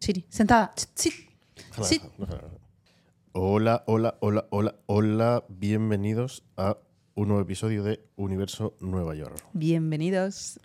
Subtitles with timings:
[0.00, 0.72] Siri, sentada.
[0.94, 1.12] Sí.
[1.82, 2.00] Sí.
[3.32, 5.44] Hola, hola, hola, hola, hola.
[5.50, 6.78] Bienvenidos a
[7.14, 9.36] un nuevo episodio de Universo Nueva York.
[9.52, 10.58] Bienvenidos.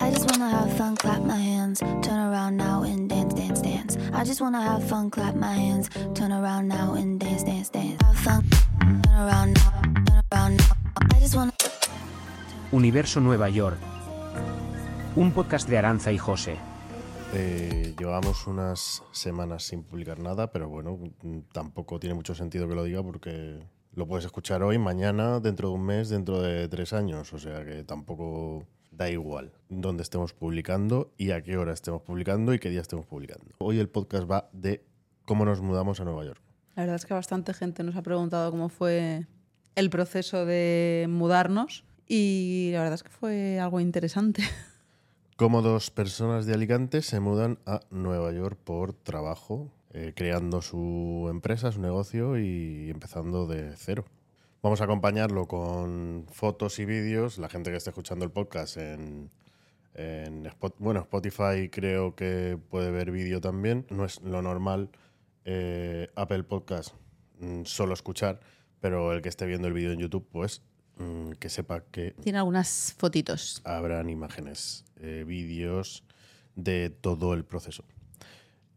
[0.00, 3.96] I just wanna have fun, clap my hands, turn around now and dance, dance, dance.
[4.12, 8.02] I just wanna have fun, clap my hands, turn around now and dance, dance, dance.
[8.02, 8.44] Have fun,
[8.80, 11.16] turn around now, turn around now.
[11.16, 11.52] I just wanna.
[12.72, 13.78] Universo Nueva York.
[15.14, 16.73] Un podcast de Aranza y José.
[17.36, 22.76] Eh, llevamos unas semanas sin publicar nada, pero bueno, mm, tampoco tiene mucho sentido que
[22.76, 23.58] lo diga porque
[23.92, 27.32] lo puedes escuchar hoy, mañana, dentro de un mes, dentro de tres años.
[27.32, 32.54] O sea que tampoco da igual dónde estemos publicando y a qué hora estemos publicando
[32.54, 33.52] y qué día estemos publicando.
[33.58, 34.84] Hoy el podcast va de
[35.24, 36.40] cómo nos mudamos a Nueva York.
[36.76, 39.26] La verdad es que bastante gente nos ha preguntado cómo fue
[39.74, 44.44] el proceso de mudarnos y la verdad es que fue algo interesante.
[45.36, 51.26] Cómo dos personas de Alicante se mudan a Nueva York por trabajo, eh, creando su
[51.28, 54.04] empresa, su negocio y empezando de cero.
[54.62, 57.38] Vamos a acompañarlo con fotos y vídeos.
[57.38, 59.32] La gente que esté escuchando el podcast en,
[60.78, 63.86] bueno, Spotify creo que puede ver vídeo también.
[63.90, 64.90] No es lo normal
[65.44, 66.94] eh, Apple Podcast
[67.40, 68.38] mm, solo escuchar,
[68.78, 70.62] pero el que esté viendo el vídeo en YouTube, pues
[70.98, 73.60] mm, que sepa que Tiene algunas fotitos.
[73.64, 76.04] habrán imágenes, eh, vídeos
[76.56, 77.84] de todo el proceso.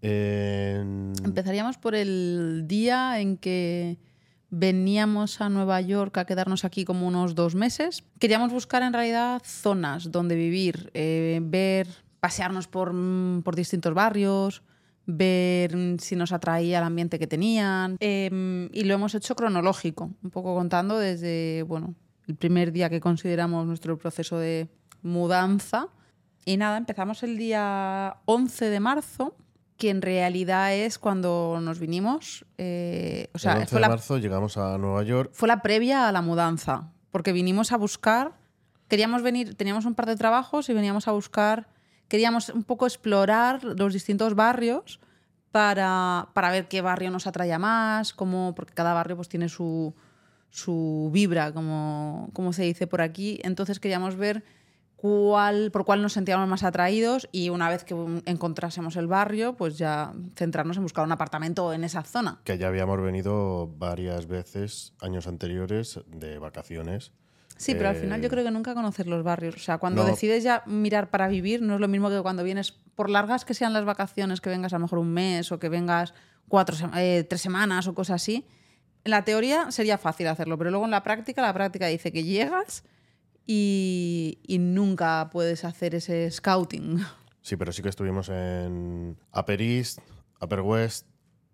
[0.02, 3.98] En- Empezaríamos por el día en que
[4.50, 8.04] veníamos a Nueva York a quedarnos aquí como unos dos meses.
[8.20, 11.88] Queríamos buscar en realidad zonas donde vivir, eh, ver,
[12.20, 14.64] pasearnos por, mm, por distintos barrios,
[15.06, 17.98] ver mm, si nos atraía el ambiente que tenían.
[18.00, 21.96] Eh, y lo hemos hecho cronológico, un poco contando desde bueno,
[22.28, 24.70] el primer día que consideramos nuestro proceso de
[25.02, 25.88] mudanza.
[26.46, 29.36] Y nada, empezamos el día 11 de marzo,
[29.78, 32.46] que en realidad es cuando nos vinimos.
[32.58, 35.32] eh, o sea, el 11 fue de la, marzo llegamos a Nueva York.
[35.34, 38.38] fue la previa a la mudanza, porque vinimos a buscar,
[38.88, 41.68] queríamos venir, teníamos un par de trabajos y veníamos a buscar,
[42.08, 45.00] queríamos un poco explorar los distintos barrios
[45.52, 49.94] para, para ver qué barrio nos atraía más, cómo, porque cada barrio pues tiene su,
[50.50, 53.40] su vibra, como, como se dice por aquí.
[53.44, 54.44] Entonces queríamos ver
[54.96, 59.78] cuál, por cuál nos sentíamos más atraídos y una vez que encontrásemos el barrio, pues
[59.78, 62.40] ya centrarnos en buscar un apartamento en esa zona.
[62.44, 67.12] que ya habíamos venido varias veces, años anteriores, de vacaciones.
[67.58, 69.56] Sí, pero al Eh, final yo creo que nunca conocer los barrios.
[69.56, 70.10] O sea, cuando no.
[70.10, 73.56] decides ya mirar para vivir, no es lo mismo que cuando vienes, por largas que
[73.56, 76.14] sean las vacaciones, que vengas a lo mejor un mes o que vengas
[76.48, 78.46] cuatro, eh, tres semanas o cosas así.
[79.08, 82.26] En la teoría sería fácil hacerlo, pero luego en la práctica, la práctica dice que
[82.26, 82.84] llegas
[83.46, 87.00] y, y nunca puedes hacer ese scouting.
[87.42, 90.00] Sí, pero sí que estuvimos en Upper East,
[90.42, 91.08] Upper West,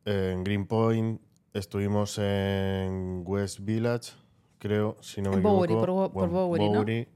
[0.05, 1.21] en Greenpoint,
[1.53, 4.13] estuvimos en West Village,
[4.57, 5.85] creo, si no me En Bowery, equivoco.
[5.85, 7.11] por Bo- por Bueno, Bowery, ¿no?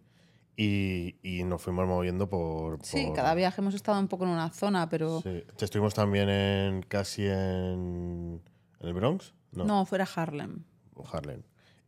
[0.55, 2.77] Y, y nos fuimos moviendo por...
[2.83, 5.43] Sí, cada viaje hemos estado un poco en una zona, pero Sí.
[5.59, 8.39] Estuvimos también en casi en,
[8.79, 10.63] en el Bronx, no, no, fuera Harlem.
[11.11, 11.41] Harlem.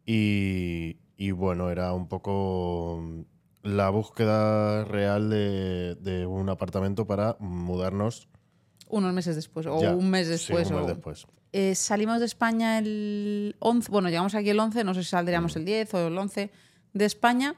[0.05, 3.03] Y, y bueno, era un poco
[3.63, 8.27] la búsqueda real de, de un apartamento para mudarnos
[8.87, 9.95] Unos meses después, o ya.
[9.95, 10.69] un mes Sí, después.
[10.69, 11.27] un mes o- después.
[11.51, 15.55] Eh, salimos de España el 11, bueno, llegamos aquí el 11, no sé si saldríamos
[15.55, 16.51] el 10 o el 11
[16.93, 17.55] de España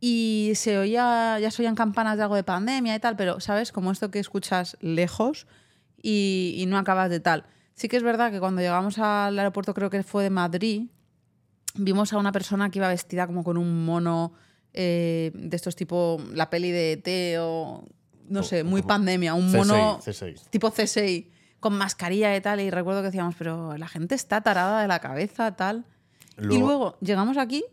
[0.00, 3.72] y se oía, ya se oían campanas de algo de pandemia y tal, pero ¿sabes?
[3.72, 5.46] Como esto que escuchas lejos
[6.02, 7.44] y, y no acabas de tal.
[7.82, 10.82] Sí que es verdad que cuando llegamos al aeropuerto, creo que fue de Madrid,
[11.74, 14.34] vimos a una persona que iba vestida como con un mono
[14.72, 17.84] eh, de estos tipo la peli de ET o
[18.28, 20.42] no O- sé, muy pandemia, un C6, mono C6.
[20.50, 24.80] tipo CSI, con mascarilla y tal, y recuerdo que decíamos, pero la gente está tarada
[24.82, 25.84] de la cabeza, tal.
[26.38, 27.64] y luego llegamos aquí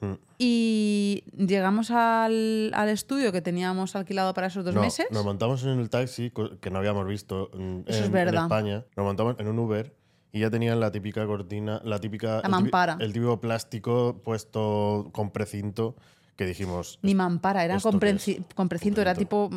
[0.00, 0.14] Mm.
[0.38, 5.06] y llegamos al, al estudio que teníamos alquilado para esos dos No, meses.
[5.10, 8.34] Nos montamos en el taxi que no habíamos visto en, Eso es en- verdad.
[8.34, 8.84] en España.
[8.96, 9.94] Nos montamos en un Uber
[10.32, 12.36] y ya tenían la típica cortina, la típica.
[12.38, 12.96] el típi- mampara.
[13.00, 15.96] El típico plástico puesto con precinto
[16.36, 16.98] que dijimos.
[17.02, 19.50] Ni mampara, era ¿Esto con, preci- con precinto, era tipo.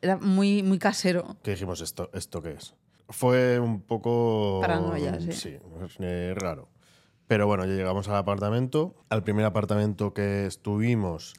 [0.00, 1.36] Era muy, muy casero.
[1.42, 2.74] que dijimos esto, ¿esto qué es?
[3.10, 4.58] Fue un poco.
[4.62, 5.32] Paranoia, sí.
[5.32, 5.56] Sí,
[6.00, 6.68] eh, raro.
[7.32, 8.94] Pero bueno, ya llegamos al apartamento.
[9.08, 11.32] Al primer apartamento que estuvimos,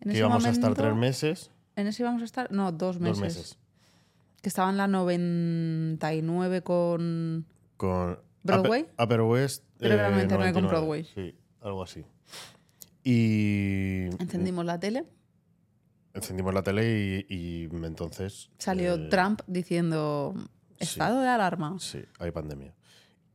[0.00, 1.50] En que íbamos a estar tres meses.
[1.76, 2.50] En ese íbamos a estar.
[2.50, 3.18] No, dos meses.
[3.18, 3.58] Dos meses.
[4.40, 7.44] Que estaba en la 99 con.
[7.76, 8.86] Con ¿Broadway?
[8.98, 9.64] Upper, West.
[9.76, 11.04] Creo que era 99 con 99, Broadway.
[11.14, 12.06] Sí, algo así.
[13.02, 14.04] Y.
[14.18, 15.04] Encendimos la tele.
[16.14, 18.50] encendimos la tele y, y entonces...
[18.56, 20.34] Salió eh, Trump diciendo
[20.78, 21.76] estado de alarma.
[21.80, 22.72] Sí, hay pandemia.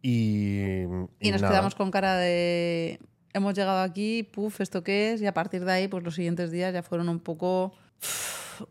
[0.02, 0.84] Y,
[1.20, 3.00] Y nos nada, quedamos con cara de
[3.34, 5.22] hemos llegado aquí, puf, ¿esto qué es?
[5.22, 7.74] Y a partir de ahí, pues los siguientes días ya fueron un poco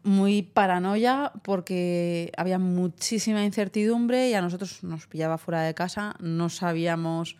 [0.02, 6.48] muy paranoia porque había muchísima incertidumbre y a nosotros nos pillaba fuera de casa, no
[6.48, 7.36] sabíamos,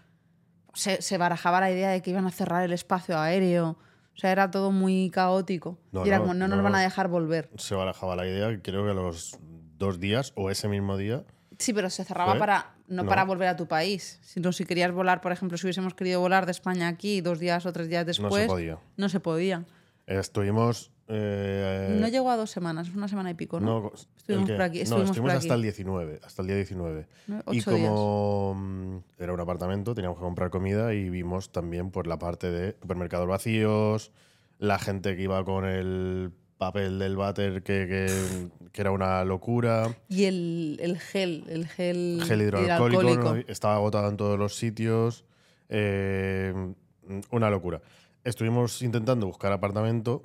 [0.75, 3.76] se, se barajaba la idea de que iban a cerrar el espacio aéreo,
[4.14, 5.79] o sea, era todo muy caótico.
[5.93, 6.64] No, y era no, como, no nos no.
[6.64, 7.50] van a dejar volver.
[7.56, 9.38] Se barajaba la idea, que creo que a los
[9.76, 11.25] dos días o ese mismo día
[11.59, 13.09] Sí, pero se cerraba para no, No.
[13.09, 16.47] para volver a tu país, sino si querías volar, por ejemplo, si hubiésemos querido volar
[16.47, 18.79] de España aquí dos días o tres días después, podía.
[18.97, 19.65] No se podía.
[20.07, 20.91] estuvimos...
[21.09, 23.81] eh, no llegó a dos semanas, una semana y pico, ¿no?
[23.81, 25.55] No, Estuvimos por aquí, No, estuvimos por hasta aquí.
[25.55, 27.07] el 19, hasta el día 19.
[27.27, 27.43] ¿No?
[27.49, 27.65] Y días.
[27.65, 32.77] como era un apartamento, teníamos que comprar comida y vimos también por la parte de
[32.81, 34.13] supermercados vacíos,
[34.59, 39.97] la gente que iba con el papel del váter que, que- que era una locura,
[40.09, 45.25] Y el, el gel, el gel, gel hidroalcohólico, estaba agotado en todos los sitios,
[45.69, 46.53] eh,
[47.31, 47.81] una locura.
[48.25, 50.23] Estuvimos intentando buscar apartamento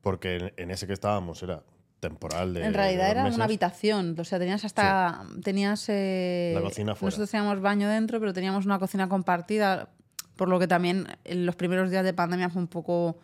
[0.00, 1.62] porque en, en ese que estábamos era
[2.00, 3.36] temporal de En realidad de era meses.
[3.36, 5.24] una habitación, o sea, tenías hasta.
[5.42, 5.86] Tenías.
[5.88, 7.06] eh, La cocina fuera.
[7.10, 9.88] Nosotros teníamos baño dentro, pero teníamos una cocina compartida,
[10.36, 13.18] por lo que también en los primeros días de pandemia fue un poco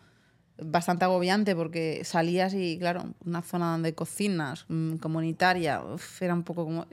[0.63, 6.43] bastante agobiante porque salías y, claro, una zona donde cocinas, mm, comunitaria, uf, era un
[6.43, 6.85] poco como.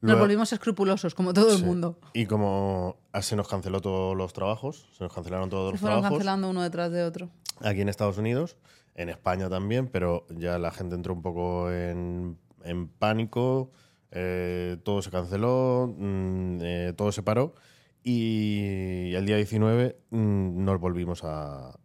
[0.00, 1.96] Nos volvimos escrupulosos, como todo el mundo.
[2.12, 5.80] Y como ah, se nos canceló todos los trabajos, se nos cancelaron todos Se los
[5.80, 7.30] fueron trabajos cancelando uno detrás de otro.
[7.60, 8.56] aquí en Estados Unidos,
[8.96, 13.70] en España también, pero ya la gente entró un poco en, en pánico,
[14.10, 17.54] eh, todo se canceló, mm, eh, todo se paró
[18.02, 21.78] y el día 19 mm, nos volvimos a,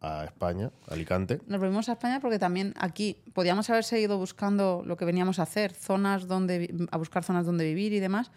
[0.00, 1.40] a España, Alicante.
[1.46, 5.42] Nos volvimos a España porque también aquí podíamos haber seguido buscando lo que veníamos a
[5.42, 8.30] hacer, zonas donde a buscar zonas donde vivir y demás,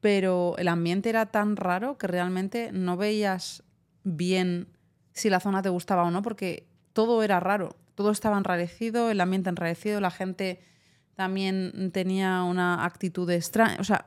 [0.00, 3.64] pero el ambiente era tan raro que realmente no veías
[4.04, 4.68] bien
[5.12, 9.20] si la zona te gustaba o no, porque todo era raro, todo estaba enrarecido, el
[9.20, 10.60] ambiente enrarecido, la gente
[11.16, 14.06] también tenía una actitud extraña, o sea,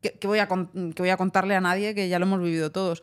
[0.00, 3.02] que, voy a, que voy a contarle a nadie que ya lo hemos vivido todos.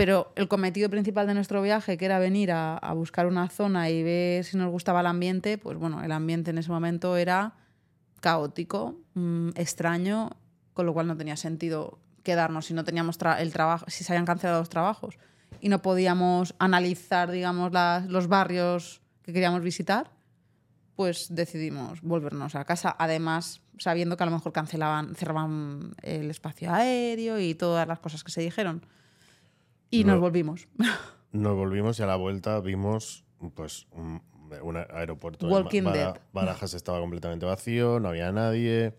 [0.00, 4.02] Pero el cometido principal de nuestro viaje, que era venir a, buscar una zona y
[4.02, 7.52] ver si nos gustaba el ambiente, pues bueno, el ambiente en ese momento era
[8.20, 10.30] caótico, mm, extraño,
[10.72, 14.24] con lo cual no tenía sentido quedarnos si no teníamos el trabajo, si se habían
[14.24, 15.18] cancelado los trabajos
[15.60, 17.70] y no podíamos analizar, digamos,
[18.08, 20.12] los barrios que queríamos visitar,
[20.96, 22.96] pues decidimos volvernos a casa.
[22.98, 28.24] Además, sabiendo que a lo mejor cancelaban, cerraban el espacio aéreo y todas las cosas
[28.24, 28.80] que se dijeron.
[29.90, 30.12] Y No.
[30.12, 30.68] nos volvimos.
[31.32, 34.20] Nos volvimos y a la vuelta vimos pues un,
[34.62, 36.16] un aeropuerto Walking Dead.
[36.32, 38.94] Barajas estaba completamente vacío, no había nadie.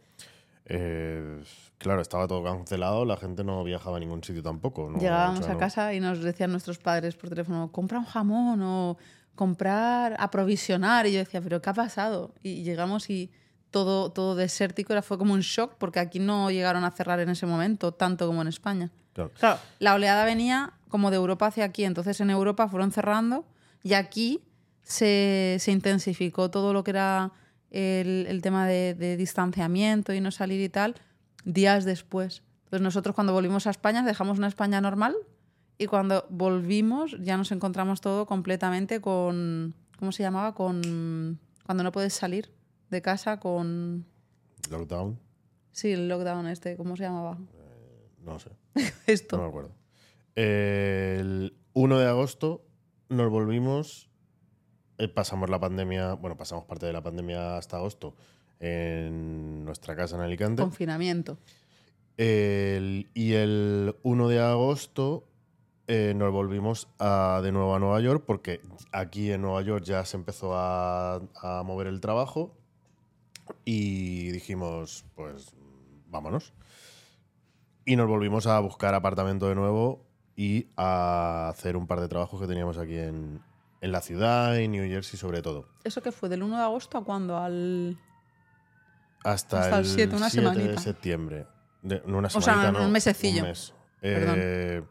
[0.65, 1.43] Eh,
[1.77, 4.89] claro, estaba todo cancelado, la gente no viajaba a ningún sitio tampoco.
[4.89, 4.97] ¿no?
[4.99, 8.05] Llegábamos O sea, a no- casa y nos decían nuestros padres por teléfono, compra un
[8.05, 8.97] jamón o
[9.35, 11.07] comprar, aprovisionar.
[11.07, 12.33] Y yo decía, ¿pero qué ha pasado?
[12.43, 13.29] Y llegamos y
[13.71, 17.29] todo, todo desértico, era, fue como un shock porque aquí no llegaron a cerrar en
[17.29, 18.89] ese momento, tanto como en España.
[19.13, 19.31] Claro.
[19.37, 23.45] Claro, la oleada venía como de Europa hacia aquí, entonces en Europa fueron cerrando
[23.81, 24.41] y aquí
[24.83, 27.31] se, se intensificó todo lo que era
[27.71, 30.95] el, el tema de, de distanciamiento y no salir y tal
[31.45, 32.43] días después.
[32.65, 35.15] Entonces nosotros cuando volvimos a España dejamos una España normal
[35.77, 40.53] y cuando volvimos ya nos encontramos todo completamente con, ¿cómo se llamaba?
[40.53, 42.51] Con cuando no puedes salir
[42.89, 44.05] de casa con...
[44.69, 45.17] Lockdown,
[45.71, 47.37] Sí, el lockdown este, ¿cómo se llamaba?
[48.23, 48.51] no sé,
[49.07, 49.37] Esto.
[49.37, 49.71] no me acuerdo.
[50.35, 52.63] El 1 de agosto
[53.09, 54.09] nos volvimos,
[54.97, 58.15] eh, pasamos la pandemia, bueno, pasamos parte de la pandemia hasta agosto
[58.59, 60.61] en nuestra casa en Alicante.
[60.61, 61.37] Confinamiento.
[62.17, 65.27] El- y el 1 de agosto
[65.87, 68.61] eh, nos volvimos a- de nuevo a Nueva York porque
[68.93, 72.55] aquí en Nueva York ya se empezó a, a mover el trabajo
[73.65, 75.53] y dijimos, pues
[76.07, 76.53] vámonos.
[77.83, 80.05] Y nos volvimos a buscar apartamento de nuevo
[80.41, 83.39] y a hacer un par de trabajos que teníamos aquí en,
[83.79, 85.67] en la ciudad, en New Jersey sobre todo.
[85.83, 86.29] ¿Eso qué fue?
[86.29, 87.37] ¿Del 1 de agosto a cuándo?
[87.37, 87.95] Al...
[89.23, 91.45] Hasta, Hasta el el 7, una 7 de septiembre.
[91.83, 93.43] De- no una sea, semanita, un no, mesecillo.
[93.43, 93.73] Un mes.
[93.99, 94.35] Perdón.
[94.39, 94.83] Eh,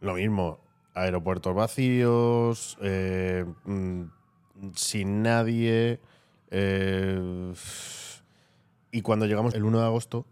[0.00, 0.58] lo mismo,
[0.94, 4.02] aeropuertos vacíos, eh, mm,
[4.74, 6.00] sin nadie.
[6.50, 7.54] eh,
[8.90, 10.26] y cuando llegamos el 1 de agosto,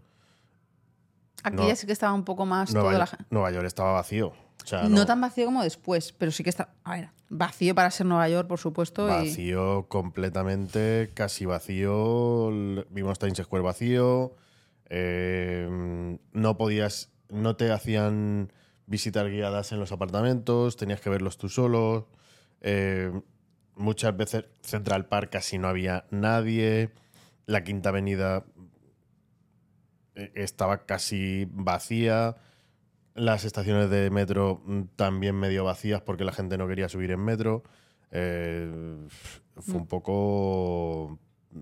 [1.45, 1.69] Aquí No.
[1.69, 3.27] ya sí que estaba un poco más Nueva, toda la.
[3.31, 4.33] Nueva York estaba vacío.
[4.65, 6.75] O sea, No, no- tan vacío como después, pero sí que está.
[6.85, 9.07] A ver, vacío para ser Nueva York, por supuesto.
[9.07, 12.51] y- Vacío completamente, casi vacío.
[12.91, 14.35] Vimos Times Square vacío.
[14.89, 18.53] eh, no podías, no te hacían
[18.87, 22.09] visitar guiadas en los apartamentos, tenías que verlos tú solo.
[22.61, 23.13] eh,
[23.75, 26.91] muchas veces Central Park casi no había nadie.
[27.47, 28.45] La Quinta Avenida
[30.15, 32.37] eh, estaba casi vacía.
[33.17, 37.21] Las estaciones de metro mm, también medio vacías porque la gente no quería subir en
[37.21, 37.63] metro.
[38.11, 39.09] Eh,
[39.57, 41.19] fue un poco
[41.51, 41.61] mm,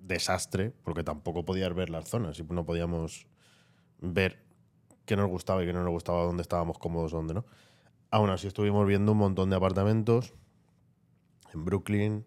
[0.00, 3.26] desastre porque tampoco podías ver las zonas y no podíamos
[4.00, 4.38] ver
[5.04, 7.44] qué nos gustaba y qué no nos gustaba, dónde estábamos cómodos, dónde no.
[8.10, 10.34] Aún así estuvimos viendo un montón de apartamentos
[11.52, 12.24] en Brooklyn,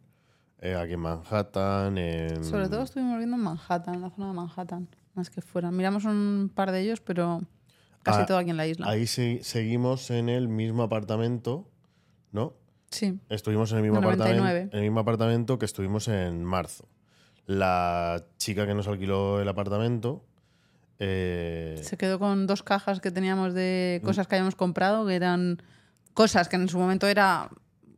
[0.60, 2.44] eh, aquí en Manhattan, en...
[2.44, 5.72] Sobre todo estuvimos viendo en Manhattan, en la zona de Manhattan, más que fuera.
[5.72, 7.42] Miramos un par de ellos, pero
[8.06, 8.88] casi Ah, todo aquí en la isla.
[8.88, 11.68] Ahí se- seguimos en el mismo apartamento,
[12.32, 12.54] ¿no?
[12.92, 13.20] Sí.
[13.30, 14.70] Estuvimos en el mismo En apartamento, 99.
[14.72, 16.88] en el mismo apartamento que estuvimos en marzo.
[17.48, 20.24] La chica que nos alquiló el apartamento
[21.00, 25.62] eh, Se quedó con dos cajas que teníamos de cosas que habíamos comprado, que eran
[26.14, 27.50] cosas que en su momento era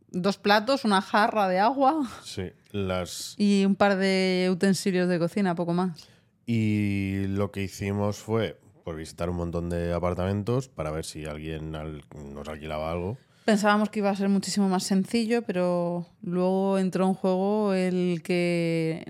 [0.10, 5.54] dos platos, una jarra de agua sí, las y un par de utensilios de cocina,
[5.54, 6.10] poco más.
[6.48, 11.75] y lo que hicimos fue por visitar un montón de apartamentos para ver si alguien
[11.75, 13.17] al- nos alquilaba algo.
[13.44, 19.03] Pensábamos que iba a ser muchísimo más sencillo, pero luego entró en juego el que,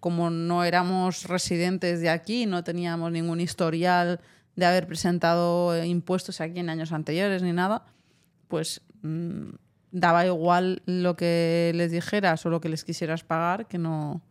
[0.00, 4.18] como no éramos residentes de aquí, no teníamos ningún historial
[4.56, 7.84] de haber presentado impuestos aquí en años anteriores ni nada,
[8.48, 9.50] pues mm,
[9.92, 14.22] daba igual lo que les dijeras o lo que les quisieras pagar, que no,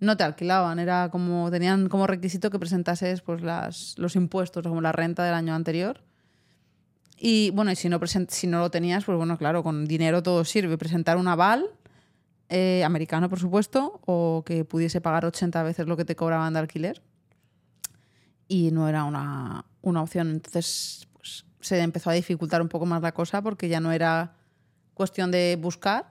[0.00, 0.78] no te alquilaban.
[0.78, 5.34] Era como, tenían como requisito que presentases pues, las, los impuestos, como la renta del
[5.34, 6.02] año anterior.
[7.18, 10.22] Y bueno, y si no, present- si no lo tenías, pues bueno, claro, con dinero
[10.22, 10.78] todo sirve.
[10.78, 11.66] Presentar un aval,
[12.48, 16.60] eh, americano por supuesto, o que pudiese pagar 80 veces lo que te cobraban de
[16.60, 17.02] alquiler.
[18.48, 20.30] Y no era una, una opción.
[20.30, 24.34] Entonces pues, se empezó a dificultar un poco más la cosa porque ya no era
[24.94, 26.08] cuestión de buscar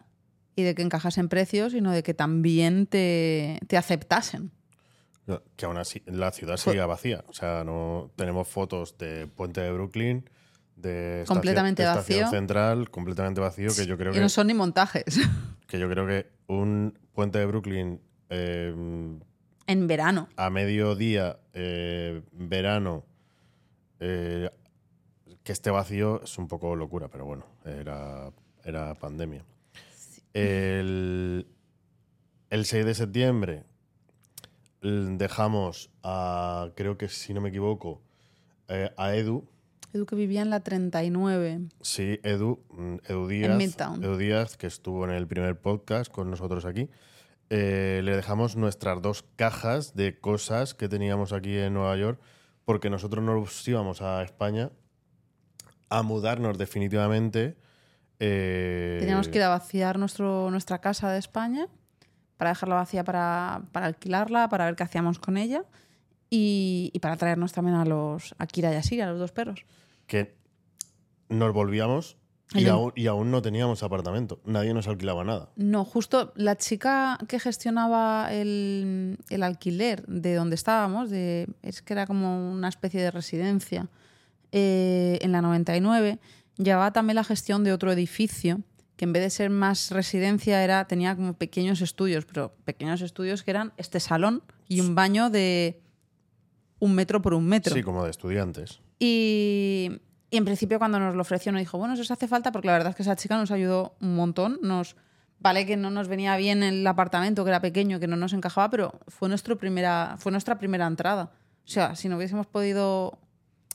[0.56, 4.52] y de que encajasen precios, sino de que también te, te aceptasen.
[5.26, 7.24] No, Que aún así la ciudad seguía vacía.
[7.28, 10.28] O sea, no tenemos fotos de Puente de Brooklyn,
[10.76, 12.38] de estación- Completamente de estación vacío.
[12.40, 15.04] central, completamente vacío, que yo creo y que no son ni montajes.
[15.68, 18.74] que yo creo que un puente de Brooklyn eh,
[19.68, 20.30] en verano.
[20.36, 23.06] a mediodía, eh, verano,
[24.00, 24.50] eh,
[25.44, 28.32] que esté vacío es un poco locura, pero bueno, era,
[28.64, 29.44] era pandemia.
[30.34, 31.48] El,
[32.50, 33.64] el 6 de septiembre
[34.82, 38.02] dejamos a, creo que si no me equivoco,
[38.68, 39.48] eh, a Edu,
[39.92, 41.62] Edu que vivía en la 39.
[41.82, 44.04] Sí, Edu, mm, Edu Díaz, Midtown.
[44.04, 46.90] Edu Díaz, que estuvo en el primer podcast con nosotros aquí.
[47.50, 52.22] Eh, le dejamos nuestras dos cajas de cosas que teníamos aquí en Nueva York,
[52.66, 54.70] porque nosotros nos íbamos a España
[55.90, 57.58] a mudarnos definitivamente.
[58.20, 61.68] Eh, Teníamos que ir a vaciar nuestro, nuestra casa de España
[62.38, 65.64] para dejarla vacía para, para alquilarla, para ver qué hacíamos con ella
[66.30, 69.32] y, y para traernos también a los a Kira y a Siri, a los dos
[69.32, 69.66] perros.
[70.08, 70.36] que
[71.30, 72.18] nos volvíamos
[72.56, 74.40] y El- aún, y aún no teníamos apartamento.
[74.44, 75.50] Nadie nos alquilaba nada.
[75.56, 81.94] No, justo la chica que gestionaba el, el alquiler de donde estábamos, de, es que
[81.94, 83.88] era como una especie de residencia,
[84.52, 86.18] eh, en la 99,
[86.60, 88.62] llevaba también la gestión de otro edificio
[88.96, 93.44] que en vez de ser más residencia era tenía como pequeños estudios, pero pequeños estudios
[93.44, 95.82] que eran este salón y un baño de
[96.80, 97.74] un metro por un metro.
[97.74, 98.82] Sí, como de estudiantes.
[99.00, 100.02] Y,
[100.32, 102.68] y en principio cuando nos lo ofreció nos dijo, bueno, eso os hace falta porque
[102.68, 104.60] la verdad es que esa chica nos ayudó un montón.
[104.62, 104.96] Nos,
[105.40, 108.70] vale que no nos venía bien el apartamento, que era pequeño, que no nos encajaba,
[108.70, 111.32] pero fue, nuestro primera, fue nuestra primera entrada.
[111.66, 113.20] O sea, si no hubiésemos podido,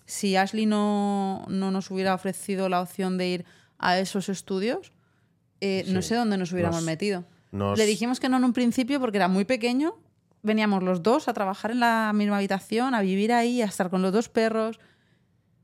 [0.06, 3.44] si Ashley no, no nos hubiera ofrecido la opción de ir
[3.78, 4.92] a esos estudios,
[5.60, 6.08] eh, no Sí.
[6.08, 7.24] sé dónde nos hubiéramos Nos- metido.
[7.52, 9.94] Nos- Le dijimos que no en un principio porque era muy pequeño.
[10.42, 14.02] Veníamos los dos a trabajar en la misma habitación, a vivir ahí, a estar con
[14.02, 14.78] los dos perros.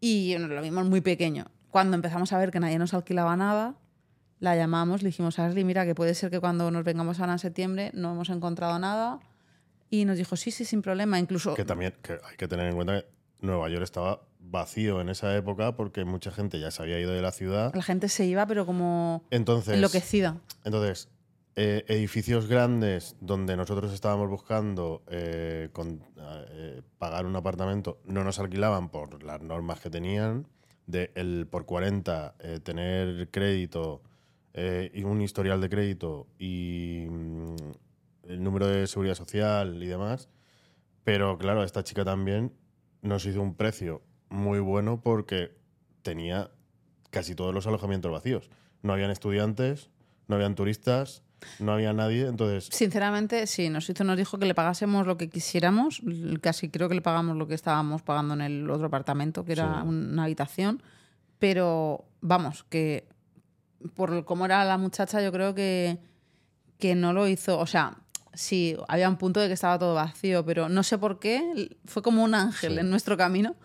[0.01, 1.47] Y nos lo vimos muy pequeño.
[1.71, 3.75] Cuando empezamos a ver que nadie nos alquilaba nada,
[4.39, 7.33] la llamamos, le dijimos a Ashley, mira, que puede ser que cuando nos vengamos ahora
[7.35, 9.21] en septiembre no hemos encontrado nada.
[9.91, 11.19] Y nos dijo, sí, sí, sin problema.
[11.19, 13.07] Incluso Que también que hay que tener en cuenta que
[13.41, 14.21] Nueva York estaba
[14.51, 17.73] vacío en esa época porque mucha gente ya se había ido de la ciudad.
[17.75, 20.41] la gente se iba, pero como Entonces, enloquecida.
[20.65, 21.09] entonces
[21.57, 26.03] eh, edificios grandes donde nosotros estábamos buscando eh, con-
[26.51, 30.47] eh, pagar un apartamento no nos alquilaban por las normas que tenían,
[30.87, 34.03] de el por 40 eh, tener crédito
[34.93, 37.55] y un historial de crédito y mm,
[38.31, 40.29] el número de seguridad social y demás.
[41.05, 42.53] Pero claro, esta chica también
[43.01, 45.55] nos hizo un precio muy bueno porque
[46.03, 46.51] tenía
[47.11, 48.49] casi todos los alojamientos vacíos.
[48.83, 49.91] No habían estudiantes,
[50.29, 51.23] no habían turistas,
[51.59, 55.29] no había nadie, entonces Sinceramente, sí, nos hizo, nos dijo que le pagásemos lo que
[55.29, 56.03] quisiéramos.
[56.41, 59.83] Casi creo que le pagamos lo que estábamos pagando en el otro apartamento, que era
[59.83, 59.89] Sí.
[59.89, 60.83] una habitación.
[61.39, 63.09] Pero vamos, que
[63.95, 65.99] por cómo era la muchacha, yo creo que,
[66.79, 67.59] que no lo hizo.
[67.59, 67.97] O sea,
[68.35, 71.77] sí, había un punto de que estaba todo vacío, pero no sé por qué.
[71.87, 72.79] Fue como un ángel Sí.
[72.79, 73.57] en nuestro camino.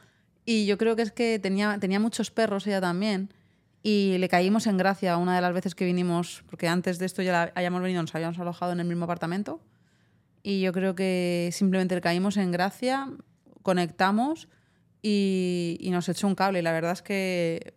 [0.45, 3.33] Y yo creo que es que tenía, tenía muchos perros ella también.
[3.81, 7.21] Y le caímos en gracia una de las veces que vinimos, porque antes de esto
[7.21, 9.59] ya la- hayamos venido, nos habíamos alojado en el mismo apartamento.
[10.43, 13.09] Y yo creo que simplemente le caímos en gracia,
[13.63, 14.47] conectamos
[15.01, 16.59] y, y nos echó un cable.
[16.59, 17.73] Y la verdad es que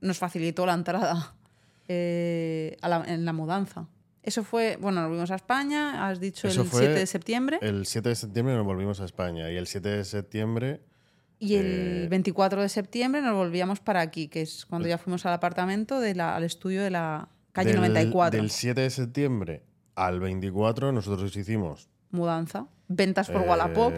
[0.00, 1.34] nos facilitó la entrada
[1.88, 3.86] eh, a la- en la mudanza.
[4.22, 7.58] Eso fue, bueno, nos volvimos a España, has dicho Eso el fue 7 de septiembre.
[7.62, 10.80] el 7 de septiembre nos volvimos a España y el 7 de septiembre
[11.40, 15.24] Y el Eh, 24 de septiembre nos volvíamos para aquí, que es cuando ya fuimos
[15.26, 18.40] al apartamento, de la- al estudio de la calle del, 94.
[18.40, 19.62] del 7 de septiembre
[19.94, 22.66] al 24 nosotros hicimos Mudanza.
[22.88, 23.92] Ventas por eh, Wallapop.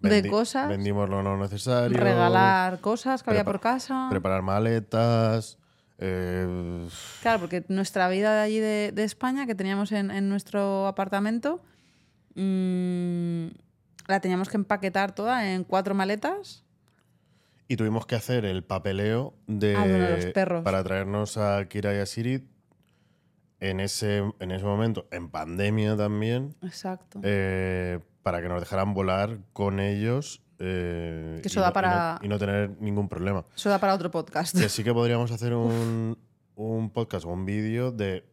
[0.00, 0.68] de cosas.
[0.68, 1.96] Vendimos lo no necesario.
[1.98, 4.06] Regalar cosas que había por casa.
[4.10, 5.58] Preparar maletas.
[5.98, 6.86] eh,
[7.22, 11.62] Claro, porque nuestra vida de allí de, de España, que teníamos en, en nuestro apartamento,
[12.34, 13.46] mm,
[14.06, 16.62] la teníamos que empaquetar toda en cuatro maletas.
[17.66, 20.62] y tuvimos que hacer el papeleo de, Ah, bueno, los perros.
[20.64, 22.46] para traernos a Kira y a Siri
[23.60, 27.20] en ese, en ese momento, en pandemia también, Exacto.
[27.22, 30.42] eh, para que nos dejaran volar con ellos.
[30.60, 33.44] eh, Que eso y da no- y no- para- y no tener ningún problema.
[33.56, 34.56] Eso da para otro podcast.
[34.56, 36.16] Que sí que podríamos hacer un,
[36.54, 38.24] un podcast o un vídeo de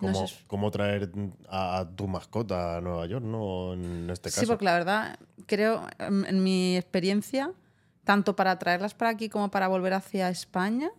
[0.00, 0.36] No cómo, sé.
[0.46, 1.10] cómo traer
[1.48, 3.72] a, a tu mascota a Nueva York, ¿no?
[3.74, 4.40] En este caso.
[4.40, 7.52] Sí, porque la verdad, creo, en, en mi experiencia,
[8.04, 10.90] tanto para traerlas para aquí como para volver hacia España,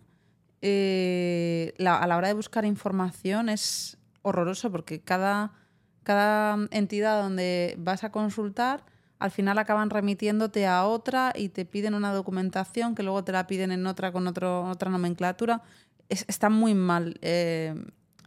[0.62, 5.52] eh, la- a la hora de buscar información es horroroso porque cada,
[6.02, 8.84] cada entidad donde vas a consultar,
[9.18, 13.46] al final acaban remitiéndote a otra y te piden una documentación que luego te la
[13.46, 15.62] piden en otra con otro, otra nomenclatura.
[16.08, 17.74] Es- está muy mal eh,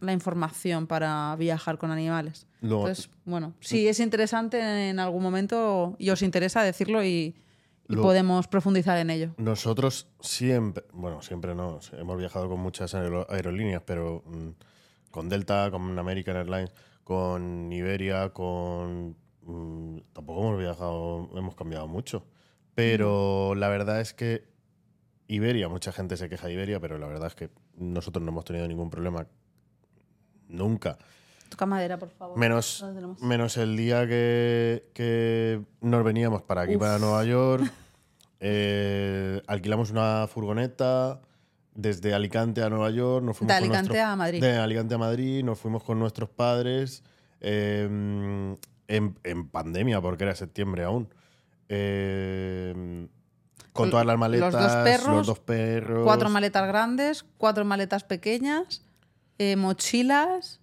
[0.04, 2.46] la información para viajar con animales.
[2.62, 7.34] Entonces, bueno, si es interesante en algún momento y os interesa decirlo y,
[7.88, 9.34] y Lo- podemos profundizar en ello.
[9.36, 14.48] Nosotros siempre, bueno, siempre no, hemos viajado con muchas aero- aerolíneas, pero mm,
[15.10, 16.72] con Delta, con American Airlines,
[17.04, 19.16] con Iberia, con...
[19.42, 22.26] mm, tampoco hemos viajado, hemos cambiado mucho.
[22.74, 24.44] Pero la verdad es que
[25.28, 28.44] Iberia, mucha gente se queja de Iberia, pero la verdad es que nosotros no hemos
[28.44, 29.26] tenido ningún problema
[30.48, 30.98] nunca.
[31.48, 32.36] Toca madera, por favor.
[32.38, 32.84] Menos,
[33.20, 36.80] menos el día que, que nos veníamos para aquí, Uf.
[36.80, 37.70] para Nueva York.
[38.40, 41.20] eh, alquilamos una furgoneta
[41.74, 43.24] desde Alicante a Nueva York.
[43.24, 44.40] Nos fuimos De con Alicante nuestros- a Madrid.
[44.40, 45.44] De Alicante a Madrid.
[45.44, 47.04] Nos fuimos con nuestros padres
[47.40, 47.84] eh,
[48.88, 51.08] en, en pandemia, porque era septiembre aún.
[51.68, 53.06] Eh,
[53.72, 56.04] con todas las los maletas, dos perros, los dos perros.
[56.04, 58.82] Cuatro maletas grandes, cuatro maletas pequeñas,
[59.38, 60.60] eh, mochilas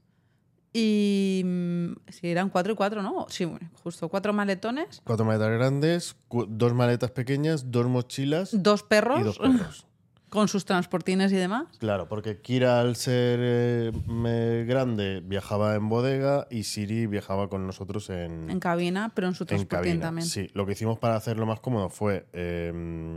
[0.74, 1.42] y...
[1.46, 3.26] mm, Sí, eran cuatro y cuatro, ¿no?
[3.30, 4.10] Sí, bueno, justo.
[4.10, 9.40] Cuatro maletones, Cuatro maletas grandes, cu- dos maletas pequeñas, dos mochilas dos perros y dos
[9.40, 9.86] perros.
[10.30, 11.66] con sus transportines y demás.
[11.80, 18.10] Claro, porque Kira al ser eh, grande viajaba en bodega y Siri viajaba con nosotros
[18.10, 20.02] en, En cabina, pero en su en transportín cabina.
[20.06, 20.26] también.
[20.28, 22.72] Sí, lo que hicimos para hacerlo más cómodo fue eh,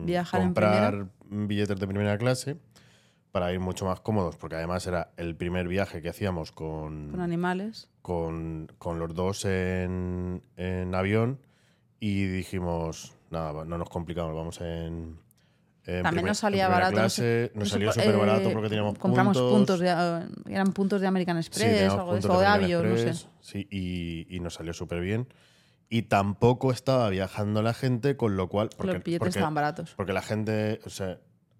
[0.04, 2.56] Viajar en comprar billetes de primera clase
[3.34, 7.20] para ir mucho más cómodos, porque además era el primer viaje que hacíamos con, Con
[7.20, 7.88] animales.
[8.00, 11.40] con, con los dos en, en avión
[11.98, 14.66] y dijimos, nada, no nos complicamos, vamos en...
[14.66, 15.18] en
[15.84, 16.92] También primer- nos salía en barato.
[16.94, 19.52] clase, no nos sé salió súper barato eh, porque teníamos Compramos puntos.
[19.58, 22.46] puntos, de, eh, eran puntos de American Sí, Express teníamos o algo de eso, de
[22.46, 23.26] American Avio, no sé.
[23.40, 25.26] Sí, y, y nos salió súper bien.
[25.88, 28.70] Y tampoco estaba viajando la gente, con lo cual.
[28.76, 29.92] Porque, Los billetes porque- estaban baratos.
[29.96, 31.18] porque la gente, o sea,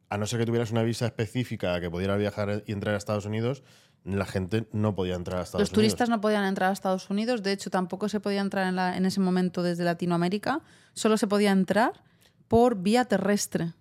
[0.08, 3.24] a no ser que tuvieras una visa específica que pudiera viajar y entrar a Estados
[3.26, 3.62] Unidos,
[4.04, 5.92] la gente no podía entrar a Estados Los Unidos.
[5.94, 8.96] turistas no podían entrar a Estados Unidos, de hecho tampoco se podía entrar en, la-
[8.96, 10.60] en ese momento desde Latinoamérica,
[10.92, 12.02] solo se podía entrar
[12.48, 13.72] por vía terrestre.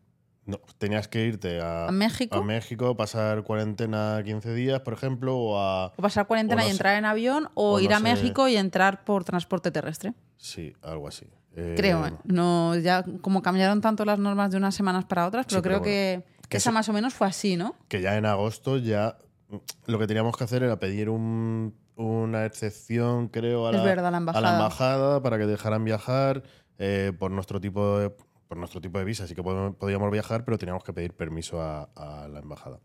[0.45, 2.35] No, tenías que irte a, ¿A México?
[2.35, 5.87] a México, pasar cuarentena 15 días, por ejemplo, o a...
[5.87, 8.03] O pasar cuarentena O no y entrar en avión o, O ir no a sé.
[8.03, 10.13] México y entrar por transporte terrestre.
[10.37, 11.27] Sí, algo así.
[11.55, 12.13] Eh, Creo, ¿eh?
[12.23, 15.81] No, ya como cambiaron tanto las normas de unas semanas para otras, pero Sí, pero
[15.81, 17.75] creo que, Que esa más o menos fue así, ¿no?
[17.87, 19.17] Que ya en agosto ya
[19.49, 24.09] mm, lo que teníamos que hacer era pedir un- una excepción, creo, a la, verdad,
[24.11, 24.53] la a embajada.
[24.53, 26.41] embajada para que dejaran viajar
[26.79, 28.09] eh, por nuestro tipo de
[28.47, 29.23] por nuestro tipo de visa.
[29.25, 32.79] Así que podíamos, podíamos viajar, pero teníamos que pedir permiso a, a la embajada.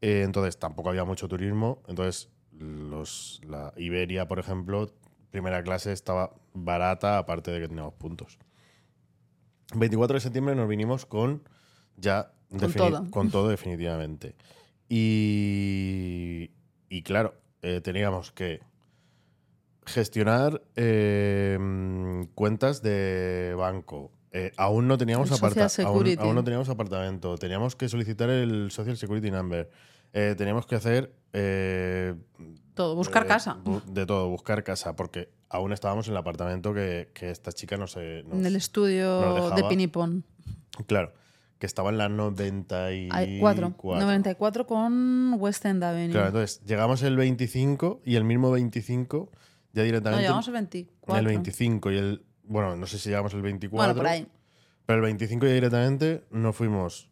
[0.00, 1.82] Eh, entonces tampoco había mucho turismo.
[1.88, 4.90] Entonces los, la Iberia, por ejemplo,
[5.30, 8.38] primera clase estaba barata, aparte de que teníamos puntos.
[9.74, 11.42] 24 de septiembre nos vinimos con
[11.96, 13.10] ya Con todo.
[13.10, 14.34] con todo definitivamente.
[14.88, 16.50] Y,
[16.88, 18.60] y claro, eh, teníamos que
[19.84, 21.58] gestionar eh,
[22.34, 24.12] cuentas de banco.
[24.32, 25.68] Eh, aún no teníamos aparta-
[26.20, 27.36] aún, no teníamos apartamento.
[27.36, 29.70] Teníamos que solicitar el Social Security Number.
[30.12, 31.12] Eh, teníamos que hacer
[32.78, 33.56] Todo, buscar eh, casa.
[33.64, 37.76] bu- De todo, buscar casa, porque aún estábamos en el apartamento que, que esta chica
[37.76, 38.22] no se.
[38.22, 39.64] nos- en el estudio de.
[39.64, 40.24] Pinipón.
[40.86, 41.12] Claro,
[41.58, 43.16] que estaba en la 94.
[43.16, 43.74] Hay cuatro.
[43.82, 46.12] 94 con West End Avenue.
[46.12, 49.30] Claro, entonces llegamos el 25 y el mismo 25
[49.72, 50.22] ya no, directamente.
[50.22, 51.18] llegamos el en 24.
[51.18, 52.24] el 25 y el.
[52.44, 53.86] Bueno, no sé si llegamos el 24.
[53.92, 54.26] Bueno, por ahí.
[54.86, 57.07] Pero el 25 ya directamente nos fuimos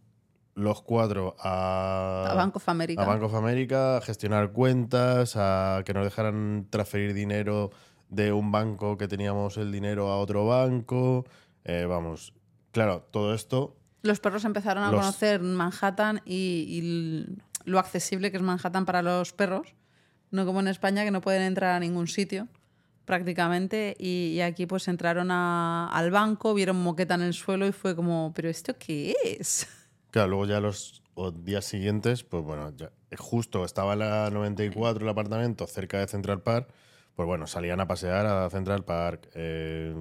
[0.56, 2.26] los cuatro a.
[2.30, 3.02] A Bank of America.
[3.02, 7.70] a Bank of America, a gestionar cuentas, a que nos dejaran transferir dinero
[8.08, 11.24] de un banco que teníamos el dinero a otro banco.
[11.64, 12.32] Eh, vamos,
[12.72, 18.36] claro, todo esto, Los perros empezaron a Los- conocer Manhattan y, y lo accesible que
[18.36, 19.74] es Manhattan para los perros.
[20.30, 22.48] No como en España, que no pueden entrar a ningún sitio
[23.04, 23.96] prácticamente.
[23.98, 27.94] Y, y aquí pues entraron a- al banco, vieron moqueta en el suelo y fue
[27.96, 29.66] como, ¿pero esto qué es?
[30.16, 31.02] Claro, luego ya los
[31.44, 36.68] días siguientes, pues bueno, ya, justo estaba la 94 el apartamento cerca de Central Park,
[37.14, 39.29] pues bueno, salían a pasear a Central Park.
[39.35, 39.94] eh,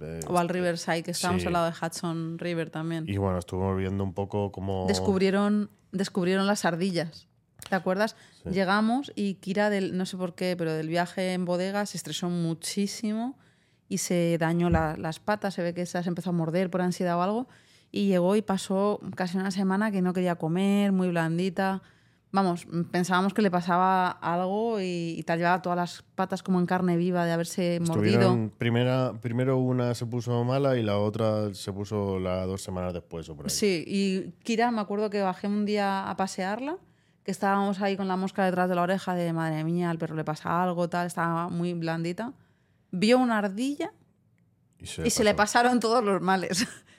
[0.00, 1.46] eh, O al Riverside, que estábamos Sí.
[1.46, 3.04] al lado de Hudson River también.
[3.08, 4.86] Y bueno, estuvimos viendo un poco cómo...
[4.88, 7.28] descubrieron, descubrieron las ardillas.
[7.68, 8.16] ¿Te acuerdas?
[8.42, 8.50] Sí.
[8.50, 12.28] Llegamos y Kira, del, no sé por qué, pero del viaje en bodega se estresó
[12.30, 13.38] muchísimo
[13.88, 15.54] y se dañó la- las patas.
[15.54, 17.48] Se ve que se las empezó a morder por ansiedad o algo.
[17.92, 21.82] Y llegó y pasó casi una semana que no quería comer, muy blandita.
[22.32, 26.66] Vamos, pensábamos que le pasaba algo y, y tal, llevaba todas las patas como en
[26.66, 28.52] carne viva de haberse mordido.
[28.56, 33.28] Primera, primero una se puso mala y la otra se puso la dos semanas después
[33.28, 33.50] o por ahí.
[33.50, 36.76] Sí, y Kira, me acuerdo que bajé un día a pasearla,
[37.24, 40.14] que estábamos ahí con la mosca detrás de la oreja de madre mía, al perro
[40.14, 42.32] le pasa algo, tal, estaba muy blandita.
[42.92, 43.92] Vio una ardilla
[44.78, 46.64] Y se, y se le pasaron todos los males.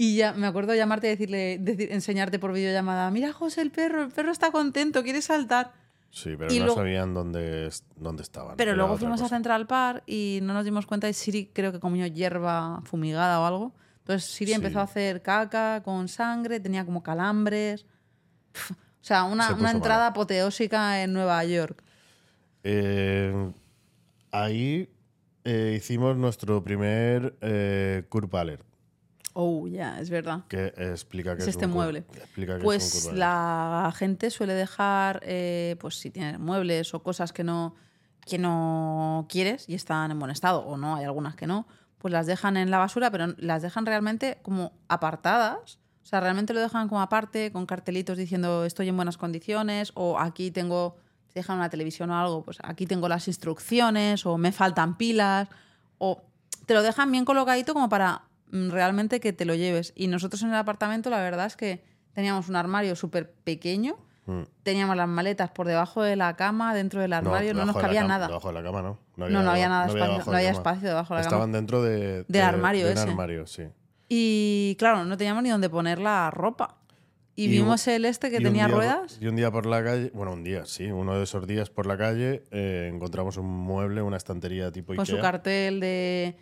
[0.00, 4.04] Y ya me acuerdo llamarte y decirle, decir- enseñarte por videollamada, mira José, el perro,
[4.04, 5.72] el perro está contento, quiere saltar.
[6.10, 8.56] Sí, pero y no luego- sabían dónde, dónde estaban.
[8.56, 9.28] Pero luego fuimos a.
[9.28, 13.46] Central Park y no nos dimos cuenta y Siri creo que comió hierba fumigada o
[13.46, 13.74] algo.
[13.98, 14.54] Entonces Siri Sí.
[14.54, 17.84] empezó a hacer caca con sangre, tenía como calambres.
[19.00, 21.82] O sea, una, Se una entrada apoteósica en Nueva York.
[22.62, 23.50] Eh,
[24.30, 24.88] ahí
[25.44, 28.62] eh, hicimos nuestro primer eh, curb alert,
[29.40, 30.40] Oh, ya, es verdad.
[30.48, 32.04] que explica que Es es, este un mueble.
[32.10, 37.44] es un Pues la gente suele dejar, eh, pues si tienes muebles o cosas que
[37.44, 37.76] no,
[38.26, 42.10] que no quieres y están en buen estado, o no, hay algunas que no, pues
[42.10, 45.78] las dejan en la basura, pero las dejan realmente como apartadas.
[46.02, 50.18] O sea, realmente lo dejan como aparte, con cartelitos diciendo estoy en buenas condiciones, o
[50.18, 50.96] aquí tengo,
[51.28, 55.48] si dejan una televisión o algo, pues aquí tengo las instrucciones, o me faltan pilas,
[55.98, 56.22] o
[56.66, 59.92] te lo dejan bien colocadito como para realmente que te lo lleves.
[59.96, 61.82] Y nosotros en el apartamento, la verdad es que
[62.12, 64.42] teníamos un armario súper pequeño, Mm.
[64.62, 68.04] teníamos las maletas por debajo de la cama, dentro del armario, no, nos de cabía
[68.04, 68.26] nada.
[68.26, 68.98] Debajo de la cama, ¿no?
[69.16, 71.56] No, no había nada espacio, debajo no había espacio debajo de la Estaban cama.
[71.56, 73.08] dentro de, Del de- armario de un ese.
[73.08, 73.62] armario, sí.
[74.08, 76.76] Y claro, no teníamos ni dónde poner la ropa.
[77.36, 79.18] Y, Y vimos un- el este que tenía día ruedas.
[79.20, 81.86] Y un día por la calle, bueno, un día, sí, uno de esos días por
[81.86, 85.22] la calle, eh, encontramos un mueble, una estantería tipo con su Ikea.
[85.22, 86.36] cartel de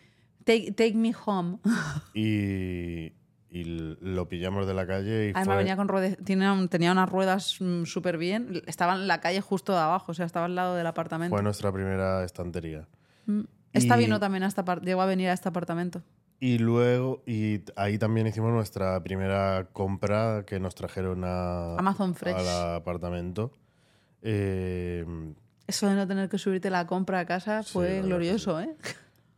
[0.47, 1.59] take, take me home.
[2.15, 3.13] y,
[4.01, 7.09] lo pillamos de la calle y Además fue, venía con ruedas, tenía, un- tenía unas
[7.09, 8.63] ruedas mm, súper bien.
[8.67, 11.35] Estaba en la calle justo de abajo, o sea, estaba al lado del apartamento.
[11.35, 12.87] fue nuestra primera estantería.
[13.27, 13.43] Mm.
[13.73, 16.03] Esta y- vino también a esta llegó a venir a este apartamento.
[16.39, 22.37] Y luego, y ahí también hicimos nuestra primera compra que nos trajeron a, Amazon Fresh.
[22.37, 23.53] al apartamento.
[24.21, 25.07] Eh,
[25.67, 28.77] Eso de no tener que subirte la compra a casa fue glorioso, ¿eh?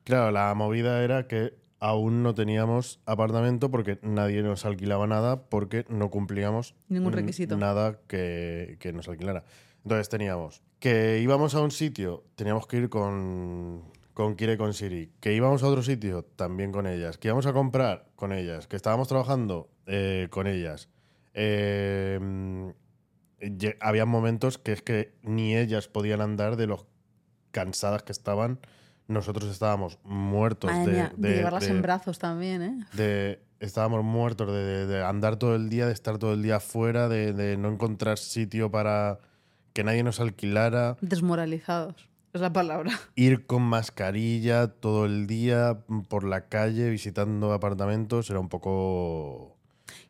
[0.08, 5.84] Claro, la movida era que aún no teníamos apartamento porque nadie nos alquilaba nada porque
[5.88, 7.56] no cumplíamos Ningún requisito.
[7.56, 9.44] nada que, que nos alquilara.
[9.84, 13.82] Entonces teníamos que íbamos a un sitio, teníamos que ir con,
[14.14, 15.12] con Kira y con Siri.
[15.20, 17.18] Que íbamos a otro sitio, también con ellas.
[17.18, 18.66] Que íbamos a comprar con ellas.
[18.66, 20.88] Que estábamos trabajando eh, con ellas.
[21.34, 22.18] Eh,
[23.80, 26.86] había momentos que es que ni ellas podían andar de los
[27.52, 28.58] cansadas que estaban.
[29.08, 32.86] Nosotros estábamos muertos Madre de, mía, de de- llevarlas de- en brazos también, ¿eh?
[32.92, 37.56] de- estábamos muertos de, andar todo el día, de estar todo el día afuera, de,
[37.56, 39.18] no encontrar sitio para
[39.72, 42.92] que nadie nos alquilara, Desmoralizados, es la palabra.
[43.16, 49.56] ir con mascarilla todo el día mm, por la calle visitando apartamentos, era un poco...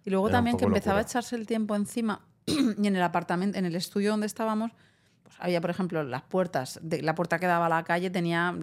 [0.05, 3.65] Y luego también que empezaba a echarse el tiempo encima y en el apartamento, en
[3.65, 4.73] el estudio donde estábamos,
[5.23, 8.55] pues había, por ejemplo, las puertas, de, la puerta que daba a la calle tenía,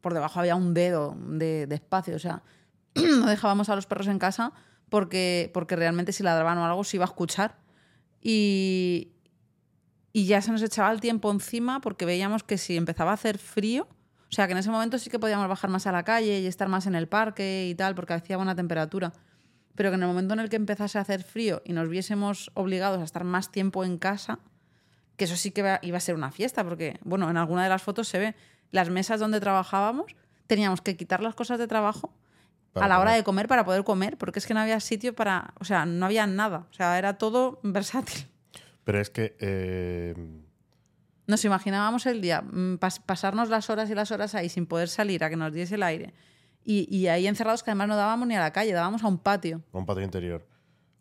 [0.00, 2.42] por debajo había un dedo de, espacio, o sea,
[2.94, 4.52] no dejábamos a los perros en casa
[4.88, 7.56] porque, porque realmente si ladraban o algo se iba a escuchar.
[8.20, 9.12] Y,
[10.12, 13.38] y ya se nos echaba el tiempo encima porque veíamos que si empezaba a hacer
[13.38, 13.86] frío,
[14.30, 16.46] o sea, que en ese momento sí que podíamos bajar más a la calle y
[16.46, 19.12] estar más en el parque y tal, porque hacía buena temperatura.
[19.74, 22.50] Pero que en el momento en el que empezase a hacer frío y nos viésemos
[22.54, 24.40] obligados a estar más tiempo en casa,
[25.16, 27.82] que eso sí que iba a ser una fiesta, porque, bueno, en alguna de las
[27.82, 28.34] fotos se ve
[28.70, 30.14] las mesas donde trabajábamos,
[30.46, 32.12] teníamos que quitar las cosas de trabajo
[32.72, 33.16] Para a la hora comer.
[33.20, 36.06] de comer para poder comer, porque es que no había sitio para, o sea, no
[36.06, 38.26] había nada, o sea, era todo versátil.
[38.84, 39.36] Pero es que...
[39.40, 40.14] eh,
[41.26, 44.88] Nos imaginábamos el día, mm, pas- pasarnos las horas y las horas ahí sin poder
[44.88, 46.14] salir a que nos diese el aire.
[46.64, 49.18] Y, y ahí encerrados que además no dábamos ni a la calle, dábamos a un
[49.18, 49.62] patio.
[49.72, 50.46] a un patio interior.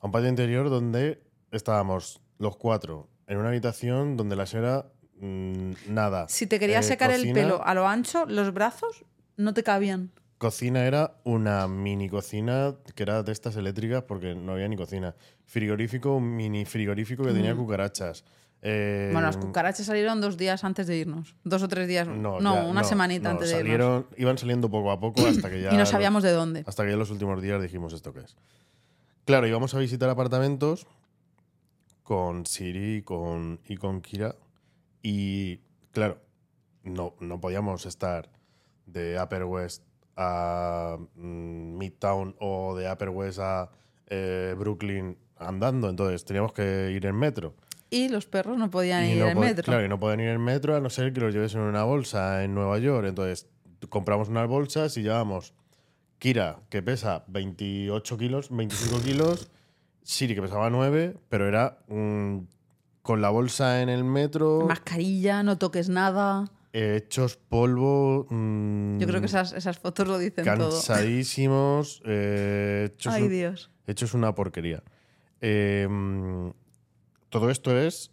[0.02, 4.86] A un patio interior donde estábamos los cuatro en una habitación donde la era
[5.20, 6.28] mm, nada.
[6.30, 9.06] Si te querías Eh, secar el pelo a lo ancho, los brazos
[9.38, 10.12] no te cabían.
[10.38, 15.16] Cocina era una mini cocina que era de estas eléctricas porque no había ni cocina.
[15.46, 18.24] Frigorífico, un mini frigorífico que tenía cucarachas.
[18.62, 21.36] Eh, Bueno, las cucarachas salieron dos días antes de irnos.
[21.44, 22.08] Dos o tres días.
[22.08, 24.06] No, ya, una semanita no, antes de irnos.
[24.18, 25.74] Iban saliendo poco a poco hasta que ya.
[25.74, 26.64] Y no sabíamos de dónde.
[26.68, 28.36] Hasta que ya los últimos días dijimos esto qué es.
[29.26, 30.86] Claro, íbamos a visitar apartamentos
[32.04, 34.36] con Siri y con, y con Kira.
[35.02, 35.60] Y
[35.92, 36.20] claro,
[36.84, 38.30] no, no podíamos estar
[38.86, 39.84] de Upper West
[40.16, 43.70] a mm, Midtown o de Upper West a
[44.08, 45.90] eh, Brooklyn andando.
[45.90, 47.56] Entonces teníamos que ir en metro.
[47.90, 49.64] Y los perros no podían Y ir no en metro.
[49.64, 51.84] Claro, y no pueden ir en metro a no ser que los lleves en una
[51.84, 53.08] bolsa en Nueva York.
[53.08, 53.48] Entonces,
[53.90, 55.54] compramos unas bolsas y llevamos
[56.20, 59.52] Kira, que pesa 28 kilos, 25 kilos,
[60.02, 62.40] Siri, que pesaba 9, pero era mm,
[63.08, 66.52] con la bolsa en el metro, Mascarilla, no toques nada.
[66.74, 70.70] hechos polvo, mm, Yo creo que esas, esas fotos lo dicen todo.
[70.72, 73.72] cansadísimos, eh, hechos, Ay, un- Dios.
[73.88, 74.84] hechos una porquería.
[75.40, 75.88] Eh,
[77.30, 78.12] todo esto es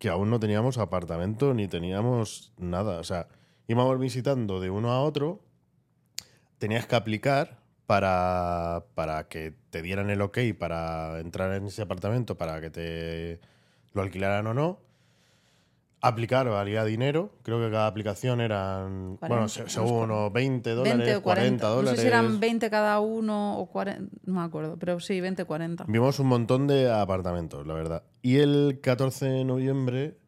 [0.00, 2.98] que aún no teníamos apartamento ni teníamos nada.
[2.98, 3.28] O sea,
[3.68, 5.44] íbamos visitando de uno a otro,
[6.58, 12.36] tenías que aplicar para, para que te dieran el ok para entrar en ese apartamento,
[12.36, 13.40] para que te
[13.94, 14.80] lo alquilaran o no.
[16.00, 20.70] Aplicar valía dinero, creo que cada aplicación eran, 40, bueno, se- unos según o 20
[20.74, 21.66] dólares, 20 o 40.
[21.66, 21.90] dólares.
[21.92, 24.14] No sé si eran 20 cada uno o 40.
[24.26, 25.84] No me acuerdo, pero sí, 20 o 40.
[25.88, 28.02] Vimos un montón de apartamentos, la verdad.
[28.20, 30.18] Y el 14 de noviembre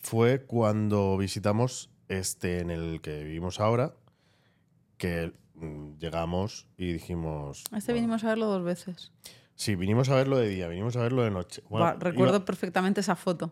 [0.00, 3.94] fue cuando visitamos este en el que vivimos ahora,
[4.98, 7.62] que mm, llegamos y dijimos...
[7.72, 9.12] Este bueno, vinimos a verlo dos veces.
[9.56, 11.62] Sí, vinimos a verlo de día, vinimos a verlo de noche.
[11.68, 13.50] Bueno, recuerdo iba- perfectamente esa foto.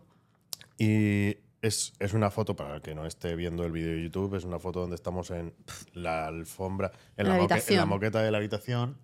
[0.78, 4.34] y es, es una foto, para el que no esté viendo el vídeo de YouTube,
[4.34, 5.54] es una foto donde estamos en
[5.94, 7.88] la alfombra, en, La la, moque- en la habitación.
[7.88, 8.98] moqueta de la habitación,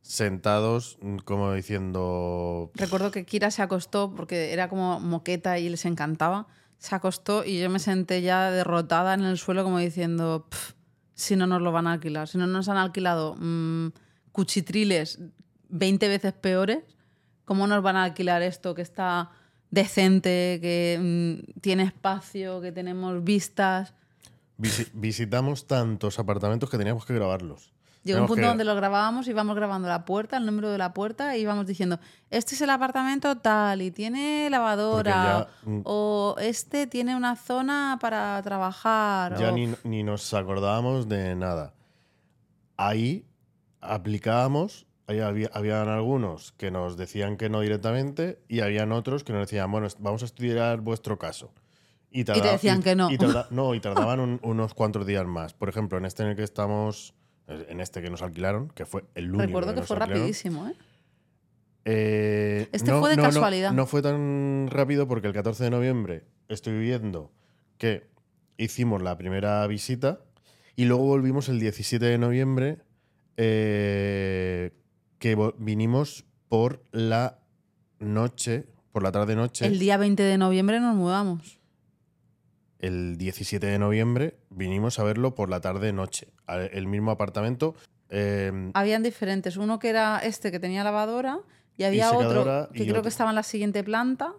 [0.00, 2.70] sentados, como diciendo...
[2.74, 6.46] Recuerdo que Kira se acostó porque era como moqueta y les encantaba.
[6.78, 10.72] Se acostó y yo me senté ya derrotada en el suelo como diciendo, "Pf,
[11.14, 13.88] si no nos lo van a alquilar, si no nos han alquilado mm,
[14.32, 15.18] cuchitriles
[15.70, 16.84] 20 veces peores,
[17.44, 19.30] ¿cómo nos van a alquilar esto que está
[19.70, 20.98] decente, que
[21.46, 23.94] mm, tiene espacio, que tenemos vistas?
[24.58, 27.72] Visi- visitamos tantos apartamentos que teníamos que grabarlos.
[28.02, 30.94] Llegó un punto que- donde lo grabábamos, íbamos grabando la puerta, el número de la
[30.94, 36.34] puerta, y íbamos diciendo, este es el apartamento tal, y tiene lavadora, ya, mm, o
[36.40, 39.38] este tiene una zona para trabajar.
[39.38, 41.74] Ya o- ni, ni nos acordábamos de nada.
[42.76, 43.26] Ahí
[43.82, 44.86] aplicábamos,
[45.18, 49.70] había, habían algunos que nos decían que no directamente y habían otros que nos decían,
[49.72, 51.52] bueno, vamos a estudiar vuestro caso.
[52.12, 53.10] Y, te decían que no.
[53.10, 55.54] Y tarda- no, y tardaban un- unos cuantos días más.
[55.54, 57.14] Por ejemplo, en este en el que estamos,
[57.48, 60.18] en este que nos alquilaron, que fue el único Recuerdo que fue alquilaron.
[60.22, 60.74] rapidísimo, ¿eh?
[61.86, 63.72] Eh, Este fue de no, casualidad.
[63.72, 67.32] No, fue tan rápido porque el 14 de noviembre estoy viendo
[67.78, 68.06] que
[68.58, 70.20] hicimos la primera visita
[70.76, 72.78] y luego volvimos el 17 de noviembre
[73.38, 74.72] eh,
[75.20, 77.38] que vinimos por la
[78.00, 79.66] noche, por la tarde-noche.
[79.66, 81.60] El día 20 de noviembre nos mudamos.
[82.80, 86.28] el 17 de noviembre vinimos a verlo por la tarde-noche.
[86.72, 87.74] El mismo apartamento.
[88.08, 89.56] eh, Habían diferentes.
[89.58, 91.38] Uno que era este que tenía lavadora
[91.76, 93.02] y había secadora otro que creo otro.
[93.02, 94.32] que estaba en la siguiente planta.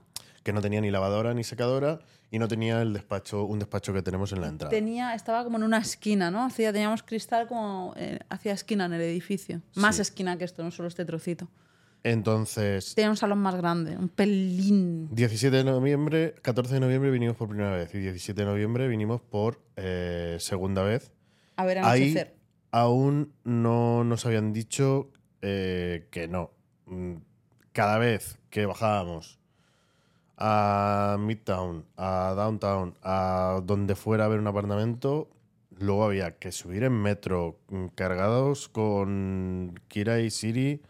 [0.44, 2.00] que no tenía ni lavadora ni secadora
[2.32, 4.70] y no tenía el despacho, un despacho que tenemos en la entrada.
[4.72, 6.44] Tenía, estaba como en una esquina, ¿no?
[6.46, 9.62] Hacía, teníamos cristal como eh, hacía esquina en el edificio.
[9.76, 10.02] Más Sí.
[10.02, 11.50] esquina que esto, no solo este trocito.
[12.04, 15.08] Entonces, Tenía un salón más grande, un pelín.
[15.14, 19.22] 17 de noviembre, 14 de noviembre vinimos por primera vez y 17 de noviembre vinimos
[19.22, 21.12] por eh, segunda vez.
[21.58, 22.36] A ver, Ahí anochecer.
[22.72, 25.12] aún no nos habían dicho
[25.44, 26.52] eh, que no.
[26.88, 27.18] Mm,
[27.72, 29.40] Cada vez que bajábamos
[30.44, 35.30] a Midtown, a Downtown, a donde fuera a ver un apartamento,
[35.78, 40.82] luego había que subir en metro mm, cargados con Kira y Siri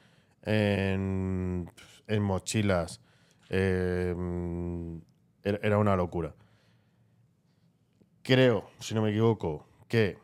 [0.43, 1.69] en,
[2.07, 3.01] en mochilas.
[3.49, 4.99] Mm,
[5.43, 6.33] era una locura.
[8.23, 10.17] Creo, si no me equivoco, que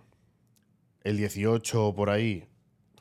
[1.04, 2.48] el 18 o por ahí,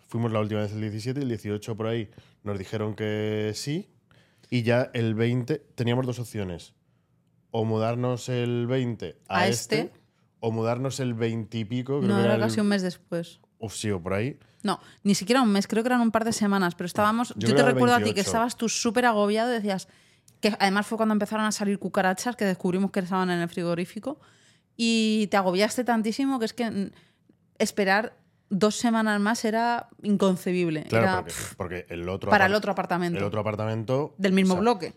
[0.08, 2.10] fuimos la última vez el 17, el 18 por ahí
[2.42, 3.88] nos dijeron que sí,
[4.50, 6.74] y ya el 20 teníamos dos opciones,
[7.50, 9.92] o mudarnos el 20 a, A este, este.
[10.40, 13.40] o mudarnos el 20 y pico, creo No, que era casi un mes después.
[13.58, 14.38] o sí, o por ahí.
[14.62, 17.32] No, ni siquiera un mes, creo que eran un par de semanas, pero estábamos.
[17.36, 18.28] Yo te recuerdo a ti que 28.
[18.28, 19.88] estabas tú súper agobiado y decías.
[20.40, 24.20] Que además fue cuando empezaron a salir cucarachas, que descubrimos que estaban en el frigorífico.
[24.76, 26.90] Y te agobiaste tantísimo que es que
[27.58, 28.16] esperar
[28.48, 30.84] dos semanas más era inconcebible.
[30.84, 31.24] Claro, Era,
[31.56, 33.18] porque, el otro para el otro apartamento.
[33.18, 34.94] el otro apartamento del mismo o sea, bloque.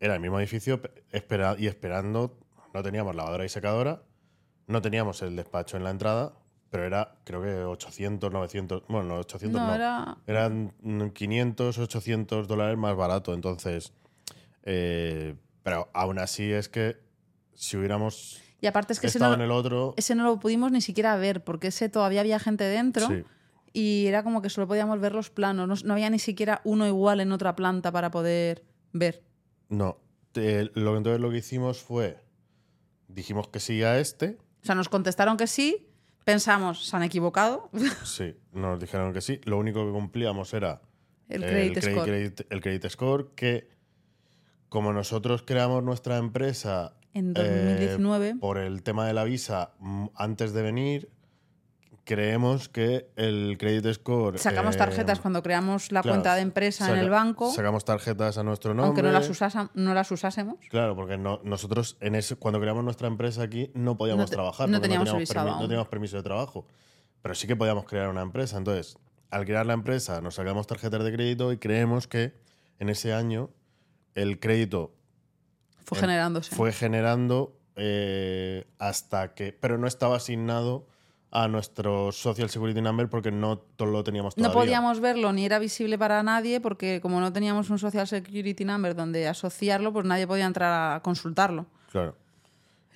[0.00, 2.38] Era el mismo edificio pe- espera, y esperando.
[2.74, 4.02] No teníamos lavadora y secadora.
[4.66, 6.32] No teníamos el despacho en la entrada.
[6.70, 8.84] Pero era, creo que 800, 900.
[8.88, 9.74] Bueno, no, 800 No, no.
[9.74, 10.16] era.
[10.26, 13.34] Eran mm, 500, 800 dólares más barato.
[13.34, 13.92] Entonces.
[14.62, 16.96] eh, pero aún así es que
[17.54, 19.92] si hubiéramos Y aparte es que ese no, en el otro.
[19.98, 23.08] ese no lo pudimos ni siquiera ver, porque ese todavía había gente dentro.
[23.08, 23.24] Sí.
[23.74, 25.68] Y era como que solo podíamos ver los planos.
[25.68, 29.22] No, no había ni siquiera uno igual en otra planta para poder ver.
[29.68, 29.98] No.
[30.32, 32.18] Te- lo, entonces lo que hicimos fue.
[33.08, 34.38] Dijimos que sí a este.
[34.62, 35.88] O sea, nos contestaron que sí.
[36.24, 37.68] Pensamos, se han equivocado.
[38.04, 39.40] Sí, nos dijeron que sí.
[39.44, 40.80] Lo único que cumplíamos era
[41.28, 42.04] El credit score.
[42.08, 43.68] credit- el credit score, que
[44.68, 48.36] como nosotros creamos nuestra empresa En eh, 2019.
[48.40, 51.10] por el tema de la visa mm, antes de venir,
[52.04, 54.38] creemos que el credit score...
[54.38, 58.38] Sacamos eh, tarjetas cuando creamos la claro, cuenta de empresa en el banco, Sacamos tarjetas
[58.38, 58.86] a nuestro nombre.
[58.88, 60.56] aunque no las, usasa- no las usásemos.
[60.68, 64.34] Claro, porque no- nosotros en ese, cuando creamos nuestra empresa aquí no podíamos No te-
[64.34, 64.68] trabajar.
[64.68, 66.66] no teníamos no, permi- teníamos permiso de trabajo.
[67.22, 68.56] Pero sí que podíamos crear una empresa.
[68.58, 68.98] Entonces,
[69.30, 72.34] al crear la empresa, nos sacamos tarjetas de crédito y creemos que
[72.80, 73.50] en ese año
[74.14, 74.92] el crédito
[75.84, 76.54] Fue Eh, generándose.
[76.54, 79.52] fue generando eh, hasta que.
[79.52, 80.86] Pero no estaba asignado
[81.30, 84.60] a nuestro Social Security Number porque no lo teníamos no todavía.
[84.60, 88.94] podíamos verlo ni era visible para nadie porque como no teníamos un Social Security Number
[88.94, 91.66] donde asociarlo, pues nadie podía entrar a consultarlo.
[91.90, 92.16] Claro.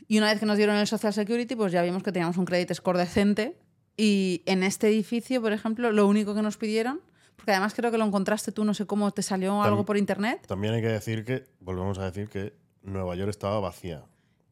[0.06, 2.44] Y una vez que nos dieron el Social Security, pues ya vimos que teníamos un
[2.44, 3.56] credit score decente.
[3.96, 7.00] Y en este edificio, por ejemplo, lo único que nos pidieron,
[7.36, 10.46] porque además creo que lo encontraste tú, no sé cómo, te salió algo por internet.
[10.46, 12.52] También hay que decir que, volvemos a decir que
[12.86, 14.04] Nueva York estaba vacía.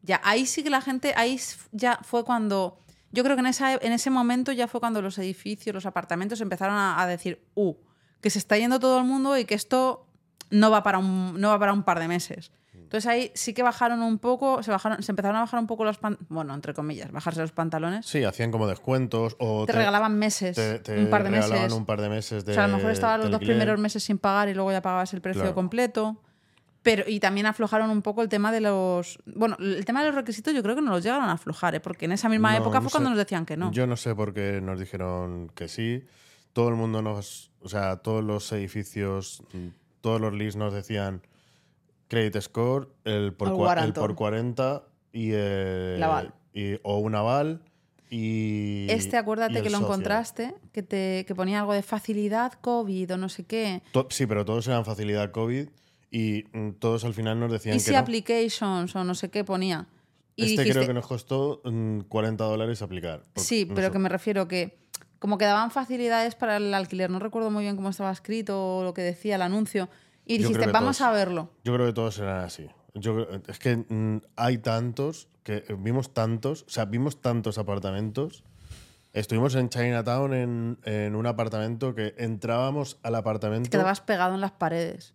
[0.03, 1.41] Ya, ahí sí que la gente, ahí
[1.73, 2.79] ya fue cuando,
[3.11, 6.41] yo creo que en, esa, en ese momento ya fue cuando los edificios, los apartamentos
[6.43, 7.75] empezaron a, a decir, uh,
[8.21, 10.07] que se está yendo todo el mundo y que esto
[10.51, 12.53] no va para un, no va para un par de meses.
[12.75, 15.85] Entonces ahí sí que bajaron un poco, se, bajaron, se empezaron a bajar un poco
[15.85, 18.05] los pantalones, bueno, entre comillas, bajarse los pantalones.
[18.07, 21.73] Sí, hacían como descuentos o te, regalaban meses, te- te un par de regalaban meses.
[21.79, 24.05] un par de meses de o sea, a lo mejor estabas los dos primeros meses
[24.05, 25.55] sin pagar y luego ya pagabas el precio Claro.
[25.55, 26.21] completo.
[26.85, 29.19] Pero, y también aflojaron un poco el tema de los.
[29.27, 31.81] Bueno, el tema de los requisitos yo creo que no los llegaron a aflojar, ¿eh?
[31.81, 33.17] porque en esa misma No, época no fue cuando sé.
[33.17, 33.73] nos decían que no.
[33.73, 36.05] Yo no sé por qué nos dijeron que sí.
[36.53, 37.51] Todo el mundo nos.
[37.63, 39.69] O sea, todos los edificios, mm,
[40.03, 41.23] todos los leads nos decían
[42.09, 46.03] credit score, el por, El cua- el por 40 y el.
[46.03, 46.35] Aval.
[46.53, 47.63] y- o un aval
[48.11, 48.87] y.
[48.91, 49.91] este, y acuérdate el que lo social.
[49.93, 53.83] encontraste, que, te, que ponía algo de facilidad COVID o no sé qué.
[53.93, 55.69] To- sí, pero todos eran facilidad COVID
[56.17, 57.99] y mm, todos al final nos decían Easy que no.
[57.99, 59.89] applications o no sé qué ponía.
[60.37, 63.25] Y Este dijiste, creo que nos costó mm, 40 dólares aplicar.
[63.35, 63.93] Sí, no pero sé.
[63.93, 64.79] que me refiero que
[65.19, 67.11] como que daban facilidades para el alquiler.
[67.11, 69.89] No recuerdo muy bien cómo estaba escrito o lo que decía el anuncio.
[70.25, 71.51] Y dijiste, vamos todos- a verlo.
[71.65, 72.69] Yo creo que todos eran así.
[72.95, 78.45] Yo es que mm, hay tantos, que vimos tantos, o sea, vimos tantos apartamentos.
[79.13, 84.41] Estuvimos en Chinatown en, en un apartamento que entrábamos al apartamento Te quedabas pegado en
[84.41, 85.15] las paredes.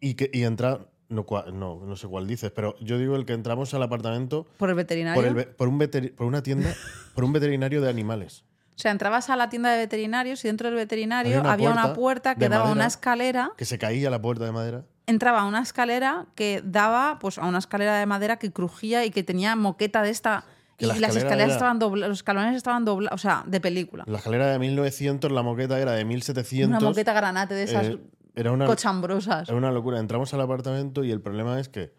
[0.00, 3.32] Y que y entra no, no, no sé cuál dices, pero yo digo el que
[3.32, 5.20] entramos al apartamento Por el veterinario.
[5.20, 6.74] por, el ve- por un veteri- por una tienda,
[7.14, 8.44] por un veterinario de animales.
[8.76, 11.86] O sea, entrabas a la tienda de veterinarios y dentro del veterinario Había había una
[11.86, 12.74] una, puerta que daba madera.
[12.76, 13.50] una escalera.
[13.56, 14.84] Que se caía la puerta de madera.
[15.06, 19.10] Entraba a una escalera que daba pues, a una escalera de madera que crujía y
[19.10, 20.44] que tenía moqueta de esta.
[20.76, 23.42] Que y la las escalera escaleras era- estaban doblados, los escalones estaban doblados, o sea,
[23.46, 24.04] de película.
[24.06, 26.78] La escalera de 1900, la moqueta era de 1700.
[26.80, 27.98] Una moqueta granate de esas Eh,
[28.40, 29.48] era una, cochambrosas.
[29.48, 29.98] Era una locura.
[29.98, 31.92] Entramos al apartamento y el problema es que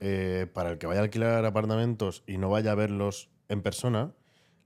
[0.00, 4.12] eh, para el que vaya a alquilar apartamentos y no vaya a verlos en persona,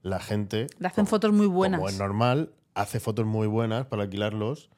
[0.01, 1.79] la gente, Le hacen fotos muy buenas.
[1.79, 4.69] como es normal, hace fotos muy buenas para alquilarlos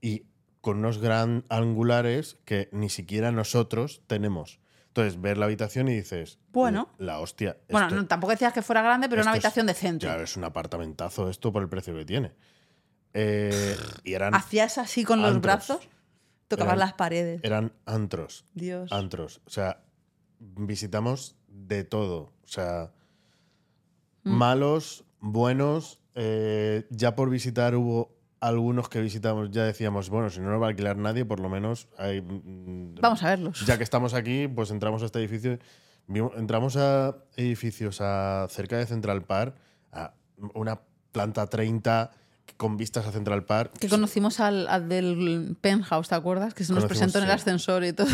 [0.00, 0.24] y
[0.60, 4.60] con unos gran angulares que ni siquiera nosotros tenemos.
[4.88, 6.88] Entonces, ver la habitación y dices, Bueno.
[6.98, 7.56] la hostia.
[7.70, 10.06] Bueno, esto- no, tampoco decías que fuera grande, pero una esto es- habitación decente.
[10.06, 12.32] Ya es un apartamentazo esto por el precio que tiene.
[13.14, 15.80] Eh, y eran, Hacías así con los brazos,
[16.48, 17.40] tocabas Eran- las paredes.
[17.44, 18.44] eran antros.
[18.54, 18.90] Dios.
[18.92, 19.40] antros.
[19.46, 19.82] O sea,
[20.38, 22.32] visitamos de todo.
[22.44, 22.92] O sea,
[24.24, 24.30] Mm.
[24.30, 25.98] malos, buenos.
[26.14, 30.66] eh, ya por visitar hubo algunos que visitamos, ya decíamos, bueno, si no nos va
[30.66, 33.64] a alquilar nadie, por lo menos hay, mm, Vamos a verlos.
[33.64, 35.58] Ya que estamos aquí, pues entramos a este edificio.
[36.36, 39.54] Entramos a edificios a, cerca de Central Park,
[39.90, 40.12] a
[40.54, 40.82] una
[41.12, 42.10] planta 30
[42.56, 43.72] con vistas a Central Park.
[43.78, 46.54] Que conocimos al, al del penthouse, ¿te acuerdas?
[46.54, 48.08] Que se nos presentó en el ascensor y todo.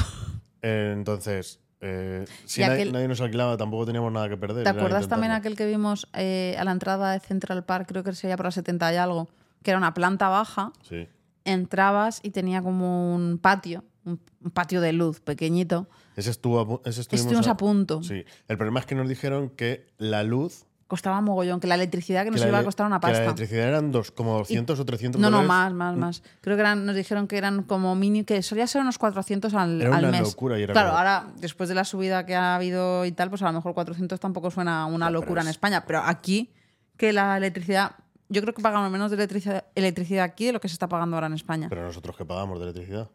[0.62, 4.64] Eh, entonces, eh, si nadie, aquel- nadie nos alquilaba, tampoco teníamos nada que perder.
[4.64, 7.86] ¿Te acuerdas también aquel que vimos eh, a la entrada de Central Park?
[7.88, 9.28] Creo que sería por la 70 y algo.
[9.62, 10.72] Que era una planta baja.
[10.88, 11.06] Sí.
[11.44, 14.18] Entrabas y tenía como un patio, un,
[14.52, 15.88] patio de luz pequeñito.
[16.16, 18.02] Ese estuvo a, ese estuvimos Estuvimos a punto.
[18.02, 18.24] Sí.
[18.48, 20.64] El problema es que nos dijeron que la luz.
[20.88, 23.24] Costaba mogollón, que la electricidad que nos que iba a costar una que la pasta.
[23.24, 26.22] electricidad eran dos, como 200 o 300 No, no, más, más, más.
[26.40, 29.82] Creo que eran, nos dijeron que eran como mini, que solía ser unos 400 al,
[29.82, 30.22] Era al una mes.
[30.22, 33.28] locura y era claro, como- ahora, después de la subida que ha habido y tal,
[33.28, 35.84] pues a lo mejor 400 tampoco suena una No, locura en es- España.
[35.86, 36.50] Pero aquí,
[36.96, 37.92] que la electricidad.
[38.30, 41.16] Yo creo que pagamos menos de electricidad, electricidad aquí de lo que se está pagando
[41.16, 41.66] ahora en España.
[41.68, 43.10] Pero nosotros que pagamos de electricidad.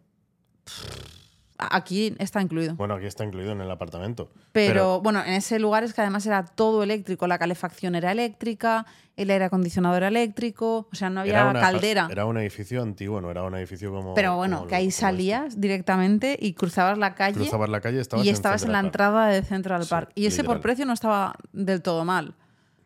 [1.58, 2.76] Aquí está incluido.
[2.76, 4.30] Bueno, aquí está incluido en el apartamento.
[4.52, 7.28] Pero, bueno, en ese lugar es que además era todo eléctrico.
[7.28, 8.86] La calefacción era eléctrica,
[9.16, 12.08] el aire acondicionado era eléctrico, o sea, no había era una- caldera.
[12.12, 14.14] Era un edificio antiguo, no era un edificio como.
[14.16, 15.02] Pero bueno, como que ahí este.
[15.02, 19.28] salías directamente y cruzabas la calle Cruzabas la calle estabas y estabas en, la entrada
[19.28, 20.12] de Central Sí, Park.
[20.16, 22.34] y ese por precio no estaba del todo mal.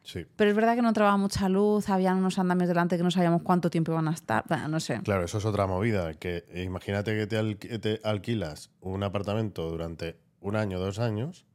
[0.07, 0.25] Sí.
[0.37, 3.41] Pero es verdad que no entraba mucha luz, habían unos andamios delante que no sabíamos
[3.41, 4.45] cuánto tiempo iban a estar.
[4.47, 5.01] Bueno, no sé.
[5.03, 6.13] Claro, eso es otra movida.
[6.13, 11.45] Que imagínate que te, al- te alquilas un apartamento durante un año, dos años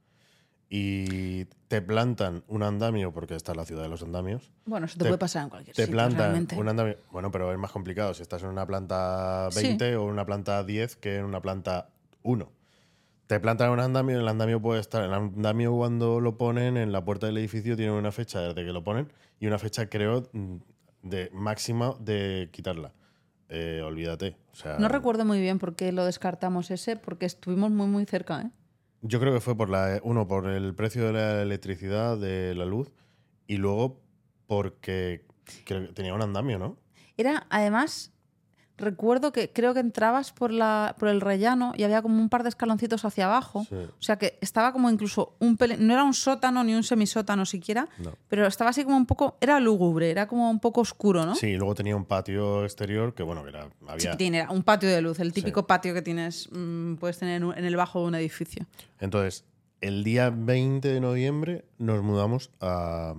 [0.68, 4.50] y te plantan un andamio, porque esta es la ciudad de los andamios.
[4.64, 6.58] Bueno, eso te, Te- puede pasar en cualquier Te sitio, plantan realmente.
[6.58, 6.96] un andamio.
[7.10, 9.62] Bueno, pero es más complicado si estás en una planta Sí.
[9.64, 11.88] 20 o una planta 10 que en una planta
[12.22, 12.50] 1.
[13.32, 15.02] Te plantan un andamio, el andamio puede estar.
[15.02, 18.74] El andamio, cuando lo ponen en la puerta del edificio, tiene una fecha desde que
[18.74, 19.10] lo ponen
[19.40, 20.56] y una fecha, creo, mm,
[21.00, 22.92] de máxima de quitarla.
[23.48, 24.36] Eh, olvídate.
[24.52, 28.04] O sea, No recuerdo muy bien por qué lo descartamos ese, porque estuvimos muy, muy
[28.04, 28.50] cerca, ¿eh?
[29.00, 32.66] Yo creo que fue por la uno por el precio de la electricidad, de la
[32.66, 32.92] luz,
[33.46, 34.02] y luego
[34.46, 35.24] porque
[35.64, 36.76] creo que tenía un andamio, ¿no?
[37.16, 38.11] Era, además,
[38.82, 42.42] recuerdo que creo que entrabas por, la, por el rellano y había como un par
[42.42, 43.64] de escaloncitos hacia abajo.
[43.68, 43.76] Sí.
[43.76, 47.46] O sea que estaba como incluso un pelín, no era un sótano ni un semisótano
[47.46, 48.12] siquiera, No.
[48.28, 51.34] pero estaba así como un poco, era lúgubre, era como un poco oscuro, ¿no?
[51.34, 53.96] Sí, y luego tenía un patio exterior que, bueno, que era, había...
[53.96, 57.64] Chiquitín, era un patio de luz, el típico patio que tienes, mm, puedes tener en
[57.64, 58.66] el bajo de un edificio.
[59.00, 59.44] Entonces,
[59.80, 63.14] el día 20 de noviembre nos mudamos a,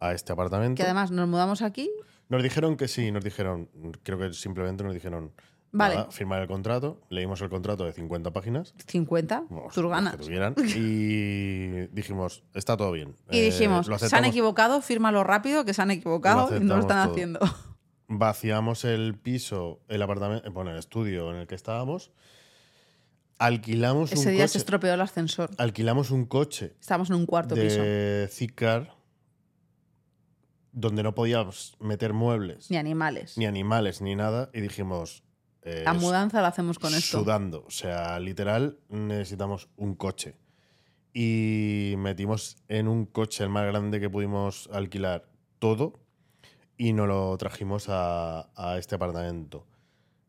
[0.00, 0.76] a este apartamento.
[0.76, 1.90] Que además nos mudamos aquí,
[2.32, 3.68] Nos dijeron que sí, nos dijeron,
[4.02, 5.32] creo que simplemente nos dijeron,
[5.70, 5.96] Vale.
[5.96, 10.16] nada, firmar el contrato, leímos el contrato de 50 páginas, 50, bueno, tus ganas.
[10.16, 13.14] que tuvieran, y dijimos, está todo bien.
[13.30, 14.28] Y Eh, dijimos, se han aceptamos".
[14.28, 17.12] equivocado, fírmalo rápido, que se han equivocado y no lo están todo.
[17.12, 17.40] haciendo.
[18.08, 22.12] vaciamos el piso, el apartamento, bueno, el estudio en el que estábamos,
[23.38, 25.50] alquilamos Ese un día coche, se estropeó el ascensor.
[25.58, 27.80] alquilamos un coche Estábamos en un cuarto piso.
[27.82, 28.94] de Zicar
[30.72, 33.36] donde no podíamos meter muebles, Ni animales.
[33.38, 35.22] ni animales, ni nada, y dijimos,
[35.62, 37.20] eh, La mudanza la hacemos con esto.
[37.20, 40.36] sudando, o sea, literal necesitamos un coche.
[41.14, 46.00] Y metimos en un coche el más grande que pudimos alquilar todo
[46.78, 49.66] y nos lo trajimos a, a este apartamento.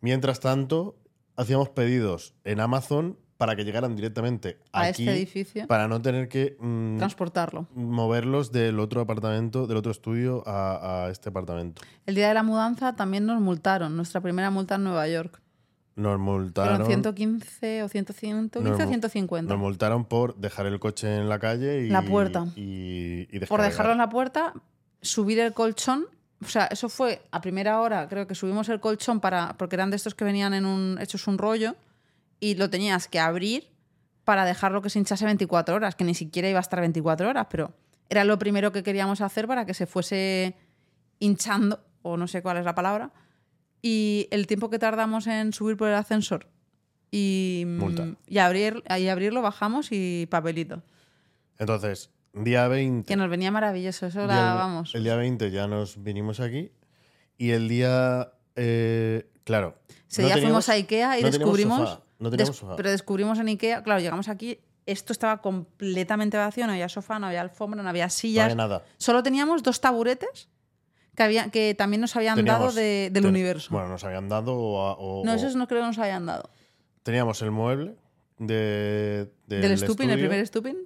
[0.02, 0.98] Mientras tanto,
[1.38, 5.68] hacíamos pedidos en Amazon para que llegaran directamente A aquí, este edificio.
[5.68, 7.68] para no tener que mm, Transportarlo.
[7.76, 11.82] moverlos del otro apartamento, del otro estudio a, a este apartamento.
[12.06, 13.96] El día de la mudanza también nos multaron.
[13.98, 15.42] Nuestra primera multa en Nueva York.
[15.96, 16.78] Nos multaron.
[16.86, 19.54] Fueron 115 o 100, 115 nos o mu- 150.
[19.54, 21.90] Nos multaron por dejar el coche en la calle y.
[21.90, 22.46] La puerta.
[22.56, 24.54] Y, y Por dejarlo en la puerta,
[25.02, 26.06] subir el colchón.
[26.42, 29.54] O sea, eso fue a primera hora, creo que subimos el colchón para.
[29.58, 30.98] Porque eran de estos que venían en un.
[31.02, 31.76] hechos un rollo.
[32.44, 33.70] Y lo tenías que abrir
[34.26, 37.48] para dejarlo que se hinchase 24 horas, que ni siquiera iba a estar 24 horas,
[37.50, 37.74] pero
[38.10, 40.56] era lo primero que queríamos hacer para que se fuese
[41.20, 43.12] hinchando, o no sé cuál es la palabra.
[43.82, 46.48] Y el tiempo que tardamos en subir por el ascensor
[47.12, 47.66] y,
[48.28, 50.84] y, abrir, y abrirlo, bajamos y papelito.
[51.60, 53.08] Entonces, día 20.
[53.08, 54.96] Que nos venía maravilloso, eso la vamos.
[54.96, 56.72] El día 20 ya nos vinimos aquí.
[57.38, 58.32] Y el día.
[58.56, 59.78] eh, claro.
[60.10, 62.00] Ese no día teníamos- fuimos a Ikea y no descubrimos.
[62.20, 62.76] No teníamos des- sofá.
[62.76, 67.28] Pero descubrimos en Ikea, claro, llegamos aquí, esto estaba completamente vacío, no había sofá, no
[67.28, 68.44] había alfombra, no había No sillas.
[68.46, 68.84] había nada.
[68.98, 70.50] Solo teníamos dos taburetes
[71.16, 73.70] que, había, que también nos habían dado Teníamos- de- del ten- universo.
[73.72, 74.54] Bueno, nos habían dado.
[74.56, 76.50] O, o- no, esos no creo que nos habían dado.
[77.04, 77.96] Teníamos el mueble
[78.40, 80.78] de, del, Del Stupin, el primer Stupin.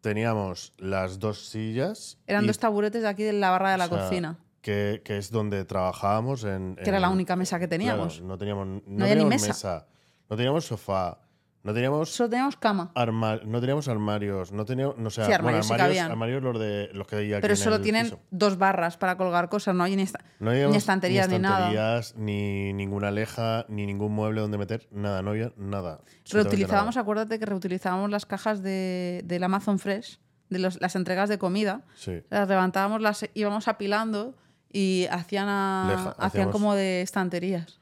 [0.00, 2.18] Teníamos las dos sillas.
[2.26, 5.02] Eran y- dos taburetes de aquí de la barra de la o sea, cocina, Que,
[5.04, 6.44] que es donde trabajábamos.
[6.44, 8.14] En, que era en- la única mesa que teníamos.
[8.14, 9.86] Claro, no teníamos, no había ni teníamos mesa.
[10.30, 11.18] No teníamos sofá.
[11.62, 12.90] No teníamos, Solo teníamos cama.
[12.94, 14.50] arma- no teníamos armarios.
[14.50, 14.96] No teníamos.
[14.96, 17.76] No, o sea, Sí, armarios bueno, armarios, los, de, los que hay aquí Pero solo
[17.76, 18.18] el tienen piso.
[18.30, 21.68] dos barras para colgar cosas, no hay ni, esta- No habíamos ni estanterías ni, nada.
[21.68, 24.88] estanterías, ni ninguna leja, ni ningún mueble donde meter.
[24.90, 26.00] Nada, no había nada.
[26.32, 27.02] Reutilizábamos, nada.
[27.02, 30.18] acuérdate que reutilizábamos las cajas de, del Amazon Fresh,
[30.48, 31.82] de los- las entregas de comida.
[31.94, 32.22] Sí.
[32.30, 34.34] Las levantábamos, las íbamos apilando
[34.72, 37.80] y hacían, a- Leja- hacían como de estanterías.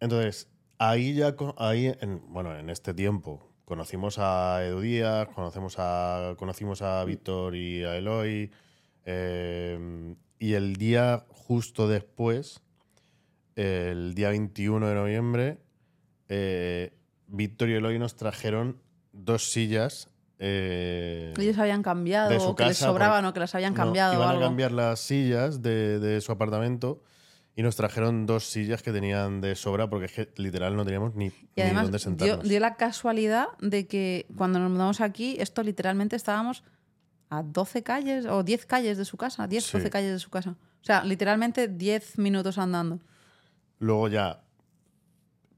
[0.00, 0.48] Entonces,
[0.88, 6.82] ahí ya, ahí, en, bueno, en este tiempo, conocimos a Edu Díaz, conocemos a, conocimos
[6.82, 8.50] a Víctor y a Eloy,
[9.04, 12.62] eh, y el día justo después,
[13.54, 15.58] el día 21 de noviembre,
[16.28, 16.92] eh,
[17.28, 20.08] Víctor y Eloy nos trajeron dos sillas.
[20.38, 23.76] eh, Ellos habían cambiado, de su o que les sobraban o que las habían no,
[23.76, 24.42] cambiado o iban algo.
[24.42, 27.02] a cambiar las sillas de, de su apartamento
[27.54, 31.14] y nos trajeron dos sillas que tenían de sobra porque es que literal no teníamos
[31.14, 32.48] ni, Y ni además dónde dio, sentarnos.
[32.48, 36.64] dio la casualidad de que cuando nos mudamos aquí, esto literalmente estábamos
[37.28, 39.72] a 12 calles o 10 calles de su casa, 10, Sí.
[39.78, 40.50] 12 calles de su casa.
[40.80, 43.00] O sea, literalmente 10 minutos andando.
[43.78, 44.42] Luego ya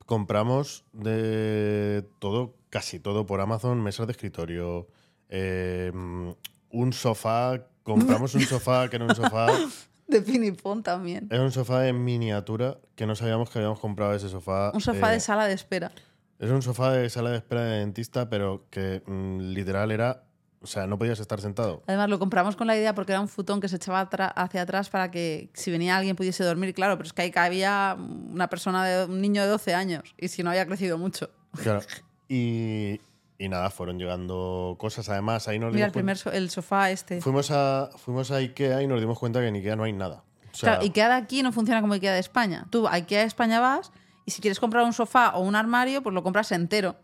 [0.07, 4.89] compramos de todo, casi todo por Amazon, mesas de escritorio,
[5.29, 9.47] eh, un sofá, compramos un sofá que era un sofá,
[10.09, 11.29] De pinipón también.
[11.31, 14.71] era un sofá en miniatura que no sabíamos que habíamos comprado ese sofá.
[14.75, 15.93] Un sofá eh, de sala de espera.
[16.39, 20.25] Es un sofá de sala de espera de dentista, pero que mm, literal era.
[20.61, 21.83] O sea, no podías estar sentado.
[21.87, 24.89] Además, lo compramos con la idea porque era un futón que se echaba hacia atrás
[24.89, 26.73] para que si venía alguien pudiese dormir.
[26.73, 30.29] Claro, pero es que ahí cabía una persona, de un niño de 12 años y
[30.29, 31.31] si no había crecido mucho.
[31.63, 31.81] Claro.
[32.27, 33.03] Y,
[33.39, 35.09] y nada, fueron llegando cosas.
[35.09, 37.21] Además, ahí nos Mira dimos el primer so- el sofá este.
[37.21, 40.23] Fuimos a, fuimos a Ikea y nos dimos cuenta que en Ikea no hay nada.
[40.53, 42.67] O sea, Claro, Ikea de aquí no funciona como Ikea de España.
[42.71, 43.91] Tú a Ikea de España vas
[44.25, 46.97] y si quieres comprar un sofá o un armario, pues lo compras entero.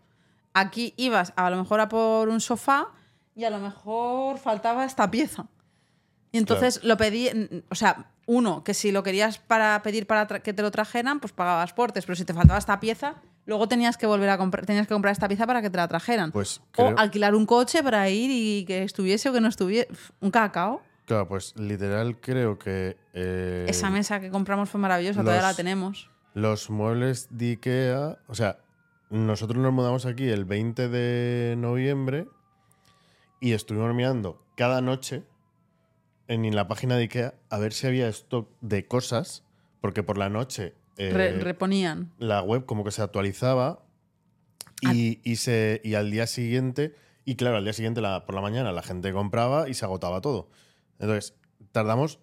[0.53, 2.87] Aquí ibas a lo mejor a por un sofá
[3.35, 5.45] y a lo mejor faltaba esta pieza.
[6.33, 7.29] Y entonces lo pedí,
[7.69, 11.33] o sea, uno, que si lo querías para pedir para que te lo trajeran, pues
[11.33, 13.15] pagabas portes, pero si te faltaba esta pieza,
[13.45, 15.87] luego tenías que volver a comprar, tenías que comprar esta pieza para que te la
[15.87, 16.31] trajeran.
[16.31, 19.87] Pues o alquilar un coche para ir y que estuviese o que no estuviese.
[20.19, 20.81] Un cacao.
[21.05, 22.95] Claro, pues literal creo que.
[23.13, 26.09] eh, Esa mesa que compramos fue maravillosa, todavía los- la tenemos.
[26.33, 28.19] Los muebles de Ikea.
[28.27, 28.59] O sea,
[29.09, 32.27] nosotros nos mudamos aquí el 20 de noviembre
[33.41, 35.23] y estuvimos mirando cada noche
[36.27, 39.43] en la página de Ikea a ver si había stock de cosas,
[39.81, 40.75] porque por la noche
[41.07, 42.11] eh, Re- reponían.
[42.17, 43.83] la web como que se actualizaba
[44.81, 46.95] y, y se, y al día siguiente,
[47.25, 50.21] y claro, al día siguiente la- por la mañana la gente compraba y se agotaba
[50.21, 50.49] todo.
[50.99, 51.35] Entonces,
[51.71, 52.19] tardamos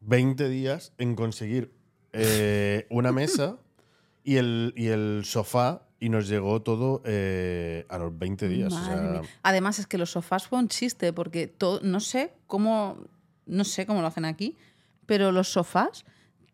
[0.00, 1.72] 20 días en conseguir
[2.12, 3.56] eh, una mesa
[4.24, 8.72] y el, y el sofá y nos llegó todo eh, a los 20 días.
[8.72, 9.22] o sea.
[9.42, 12.98] Además, es que los sofás fue un chiste, porque to- no sé cómo.
[13.46, 14.56] No sé cómo lo hacen aquí,
[15.06, 16.04] pero los sofás,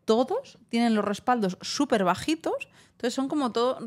[0.08, 2.54] todos tienen los respaldos súper bajitos.
[2.92, 3.78] Entonces son como todo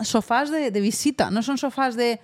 [0.00, 2.20] sofás de, de visita, no son sofás de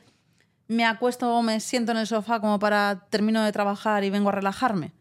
[0.68, 4.30] me acuesto o me siento en el sofá como para termino de trabajar y vengo
[4.30, 4.92] a relajarme.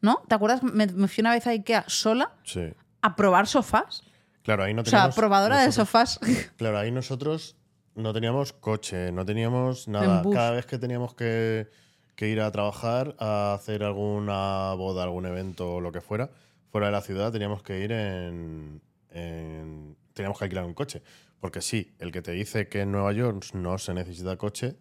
[0.00, 0.22] ¿No?
[0.28, 0.62] ¿Te acuerdas?
[0.62, 2.62] Me, me fui una vez a Ikea sola Sí.
[3.02, 4.02] a probar sofás.
[4.42, 5.14] Claro, ahí no O sea, teníamos.
[5.16, 6.20] probadora de nosotros- sofás.
[6.56, 7.56] Claro, ahí nosotros
[7.94, 10.22] no teníamos coche, no teníamos nada.
[10.32, 11.68] Cada vez que teníamos que,
[12.14, 16.30] que ir a trabajar, a hacer alguna boda, algún evento o lo que fuera,
[16.70, 21.02] fuera de la ciudad, teníamos que ir en, en- Teníamos que alquilar un coche.
[21.40, 24.76] Porque sí, el que te dice que en Nueva York no se necesita coche,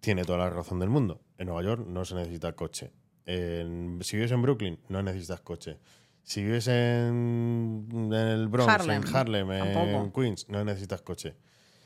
[0.00, 1.20] tiene toda la razón del mundo.
[1.36, 2.90] En Nueva York no se necesita coche.
[3.26, 5.78] En- si vives en Brooklyn, no necesitas coche.
[6.22, 10.10] Si vives en, en el Bronx, Harlem, en Harlem, en.
[10.12, 11.34] Queens, no necesitas coche.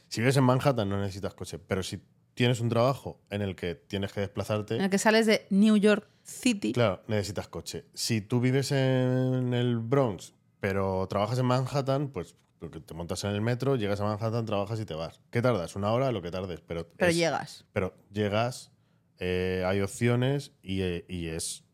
[0.08, 1.58] Si vives en Manhattan, no necesitas coche.
[1.58, 2.00] Pero si
[2.34, 5.76] tienes un trabajo en el que tienes que desplazarte, en el que sales de New
[5.76, 6.72] York City.
[6.72, 7.84] claro, necesitas coche.
[7.94, 13.30] Si tú vives en el Bronx, pero trabajas en Manhattan, pues porque te montas en
[13.30, 15.20] el metro, llegas a Manhattan, trabajas y te vas.
[15.30, 15.76] ¿Qué tardas?
[15.76, 16.60] Una hora, lo que tardes.
[16.62, 17.66] Pero, Pero es- llegas.
[17.74, 18.72] Pero llegas,
[19.18, 21.64] eh, hay opciones y, eh, y es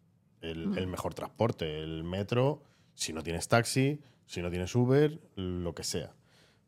[0.41, 1.81] el, el mejor transporte.
[1.81, 6.13] El metro, si no tienes taxi, si no tienes Uber, lo que sea.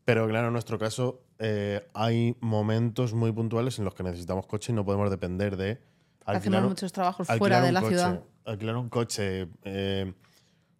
[0.04, 4.70] Pero claro, en nuestro caso eh, hay momentos muy puntuales en los que necesitamos coche
[4.72, 5.80] y no podemos depender de
[6.26, 8.22] Hacemos un- muchos trabajos alquilar fuera de la coche, ciudad.
[8.44, 9.48] Alquilar un coche.
[9.64, 10.12] eh,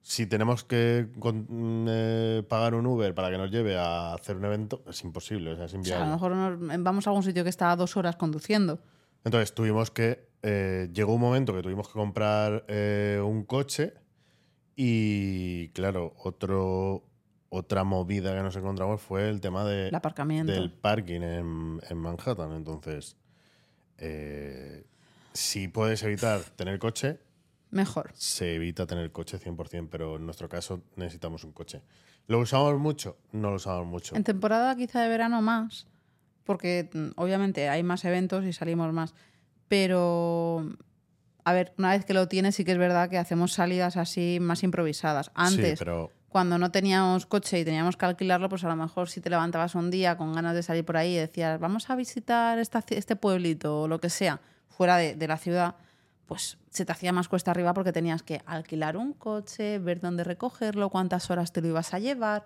[0.05, 4.37] si tenemos que con- mm, eh, pagar un Uber para que nos lleve a hacer
[4.37, 6.05] un evento, es imposible, o sea, es O sea, inviable.
[6.05, 8.81] a lo mejor nos- vamos a algún sitio que está a dos horas conduciendo.
[9.25, 10.31] Entonces tuvimos que.
[10.45, 13.95] eh, llegó un momento que tuvimos que comprar eh, un coche
[14.75, 17.05] y, claro, otro,
[17.49, 20.51] otra movida que nos encontramos fue el tema de, El aparcamiento.
[20.53, 22.51] del parking en, en Manhattan.
[22.53, 23.17] Entonces,
[23.99, 24.85] eh,
[25.33, 27.19] si puedes evitar tener coche,
[27.71, 28.11] Mejor.
[28.15, 31.83] se evita tener coche 100%, pero en nuestro caso necesitamos un coche.
[32.27, 33.17] ¿Lo usamos mucho?
[33.33, 34.15] No lo usamos mucho.
[34.15, 35.87] En temporada quizá de verano más,
[36.45, 39.15] porque mm, obviamente hay más eventos y salimos más.
[39.69, 40.67] Pero,
[41.45, 44.39] a ver, una vez que lo tienes, sí que es verdad que hacemos salidas así
[44.41, 45.31] más improvisadas.
[45.35, 49.09] Antes, Sí, pero cuando no teníamos coche y teníamos que alquilarlo, pues a lo mejor
[49.09, 51.97] si te levantabas un día con ganas de salir por ahí y decías, vamos a
[51.97, 54.41] visitar esta este pueblito o lo que sea,
[54.77, 55.77] fuera de, de la ciudad,
[56.27, 60.25] pues se te hacía más cuesta arriba porque tenías que alquilar un coche, ver dónde
[60.25, 62.45] recogerlo, cuántas horas te lo ibas a llevar.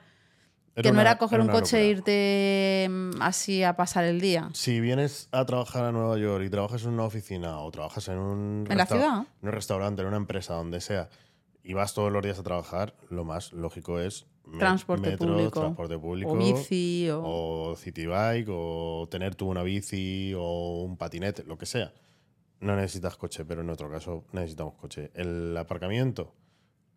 [0.74, 4.50] que no una- era coger un coche e irte mm, así a pasar el día.
[4.52, 8.18] Si vienes a trabajar a Nueva York y trabajas en una oficina o trabajas en
[8.18, 9.18] un, ¿En la restau- ciudad?
[9.42, 11.08] en un restaurante, en una empresa, donde sea,
[11.62, 14.26] y vas todos los días a trabajar, lo más lógico es
[14.58, 15.60] Transporte metro, público.
[15.60, 17.70] transporte público, O bici, o...
[17.72, 21.92] o city bike, o tener tú una bici o un patinete, lo que sea.
[22.60, 25.10] No necesitas coche, pero en nuestro caso necesitamos coche.
[25.14, 26.34] El aparcamiento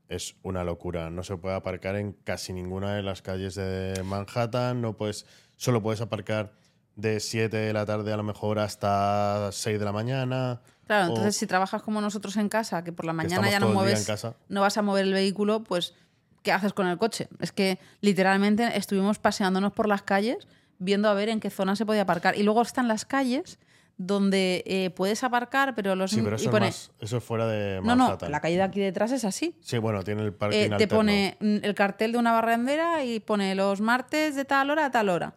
[0.08, 1.10] es una locura.
[1.10, 4.82] No se puede aparcar en casi ninguna de las calles de Manhattan.
[4.82, 6.54] No puedes, solo puedes aparcar
[6.96, 10.62] de 7 de la tarde a lo mejor hasta 6 de la mañana.
[10.86, 14.06] Claro, entonces si trabajas como nosotros en casa, que por la mañana ya no mueves,
[14.06, 14.36] casa.
[14.50, 15.94] no vas a mover el vehículo, pues
[16.42, 17.30] ¿qué haces con el coche?
[17.40, 20.48] Es que literalmente estuvimos paseándonos por las calles
[20.80, 22.38] viendo a ver en qué zona se podía aparcar.
[22.38, 23.60] Y luego están las calles
[24.02, 27.24] donde eh, puedes aparcar, pero los Sí, pero y eso, pone- es, más- eso es
[27.24, 28.32] fuera de no, no, Manhattan.
[28.32, 29.56] la calle de aquí detrás es así.
[29.60, 30.98] Sí, bueno, tiene el parking Eh, te alterno.
[30.98, 34.92] pone mm, el cartel de una barrendera y pone los martes de tal hora a
[34.92, 35.36] tal hora.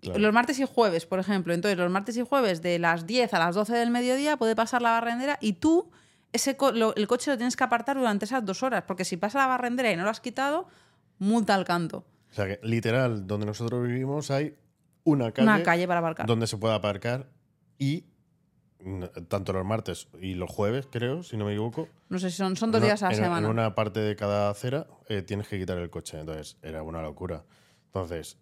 [0.00, 0.20] Y Claro.
[0.20, 1.52] Los martes y jueves, por ejemplo.
[1.52, 4.80] Entonces, los martes y jueves de las 10 a las 12 del mediodía puede pasar
[4.80, 5.90] la barrendera y tú
[6.32, 9.16] ese co- lo- el coche lo tienes que apartar durante esas dos horas, porque si
[9.18, 10.66] pasa la barrendera y no lo has quitado,
[11.18, 12.06] multa al canto.
[12.30, 14.54] O sea que, literal, donde nosotros vivimos hay
[15.04, 16.26] una calle, Una calle para aparcar.
[16.26, 17.26] donde se puede aparcar
[17.78, 18.04] y
[19.28, 21.88] tanto los martes y los jueves, creo, si no me equivoco.
[22.08, 23.46] No sé si son, son dos días a la en, semana.
[23.46, 26.18] En una parte de cada acera eh, tienes que quitar el coche.
[26.18, 27.44] Entonces, era una locura.
[27.86, 28.38] Entonces,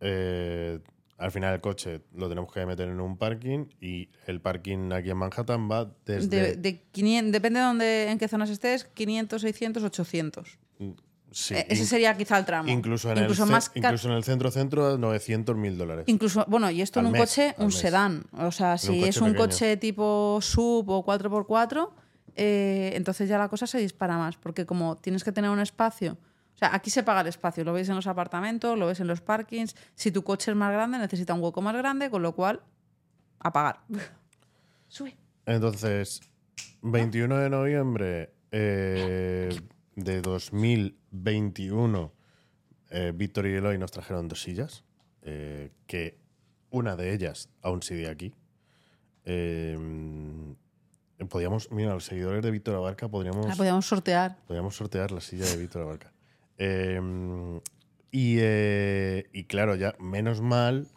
[0.00, 0.78] eh,
[1.18, 5.10] al final el coche lo tenemos que meter en un parking y el parking aquí
[5.10, 6.28] en Manhattan va desde...
[6.28, 10.58] De, de 500 depende de dónde, en qué zonas estés, 500, 600, 800.
[11.32, 12.68] Sí, Eh, ese sería quizá el tramo.
[12.68, 16.04] incluso, en Incluso el, más incluso en el centro-centro, 900 mil dólares.
[16.08, 17.74] Incluso, bueno, y esto Al en un mes, coche, un mes.
[17.74, 18.24] sedán.
[18.38, 19.44] O sea, si es un pequeño.
[19.48, 21.90] coche tipo sub o 4x4,
[22.36, 24.36] eh, entonces ya la cosa se dispara más.
[24.36, 26.16] Porque como tienes que tener un espacio.
[26.54, 27.64] O sea, aquí se paga el espacio.
[27.64, 29.74] Lo veis en los apartamentos, lo ves en los parkings.
[29.94, 32.60] Si tu coche es más grande, necesita un hueco más grande, con lo cual,
[33.40, 33.80] a pagar.
[34.88, 35.16] Sube.
[35.46, 36.20] Entonces,
[36.82, 39.48] 21 de noviembre eh,
[39.96, 40.20] de
[41.12, 42.12] 2021,
[42.90, 44.84] eh, Víctor y Eloy nos trajeron dos sillas,
[45.22, 46.18] eh, que
[46.70, 48.34] una de ellas aún sigue aquí.
[49.24, 49.78] Eh,
[51.28, 54.36] podíamos, mira, los seguidores de Víctor Abarca podríamos, La podíamos sortear.
[54.46, 56.12] podríamos sortear la silla de Víctor Abarca.
[58.10, 60.88] Y, y claro, ya menos mal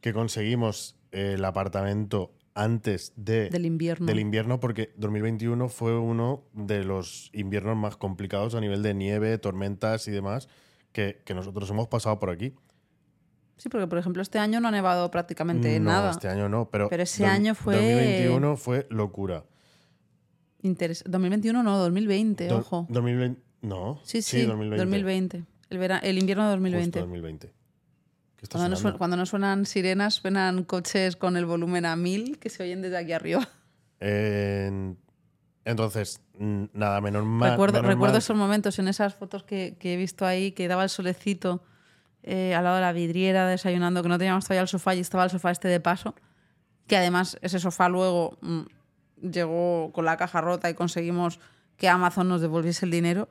[0.00, 4.06] que conseguimos el apartamento antes de, Del invierno.
[4.06, 9.38] del invierno, porque 2021 fue uno de los inviernos más complicados a nivel de nieve,
[9.38, 10.48] tormentas y demás
[10.92, 12.54] que, que nosotros hemos pasado por aquí.
[13.56, 16.10] Sí, porque por ejemplo este año no ha nevado prácticamente no, nada.
[16.10, 19.44] este año no, pero, Pero ese año fue- 2021 fue locura.
[20.62, 22.86] Interes- 2021 no, 2020, Do- ojo.
[22.88, 23.98] 2020, no.
[24.04, 24.76] Sí, sí, 2020.
[24.84, 25.44] 2020.
[25.70, 26.84] El, vera- el invierno de 2020.
[26.84, 27.52] Justo 2020.
[28.42, 31.94] ¿Qué está Cuando no, suena- cuando no suenan sirenas, suenan coches con el volumen a
[31.94, 33.48] mil que se oyen desde aquí arriba.
[34.00, 34.98] En-
[35.64, 36.20] entonces,
[36.72, 37.50] nada, menos mal.
[37.52, 40.66] recuerdo menos recuerdo mal- esos momentos en esas fotos que, que he visto ahí, que
[40.66, 41.62] daba el solecito
[42.24, 45.22] eh, al lado de la vidriera desayunando, que no teníamos todavía el sofá y estaba
[45.24, 46.16] el sofá este de paso.
[46.88, 48.62] Que además ese sofá luego mm,
[49.30, 51.38] llegó con la caja rota y conseguimos
[51.76, 53.28] que Amazon nos devolviese el dinero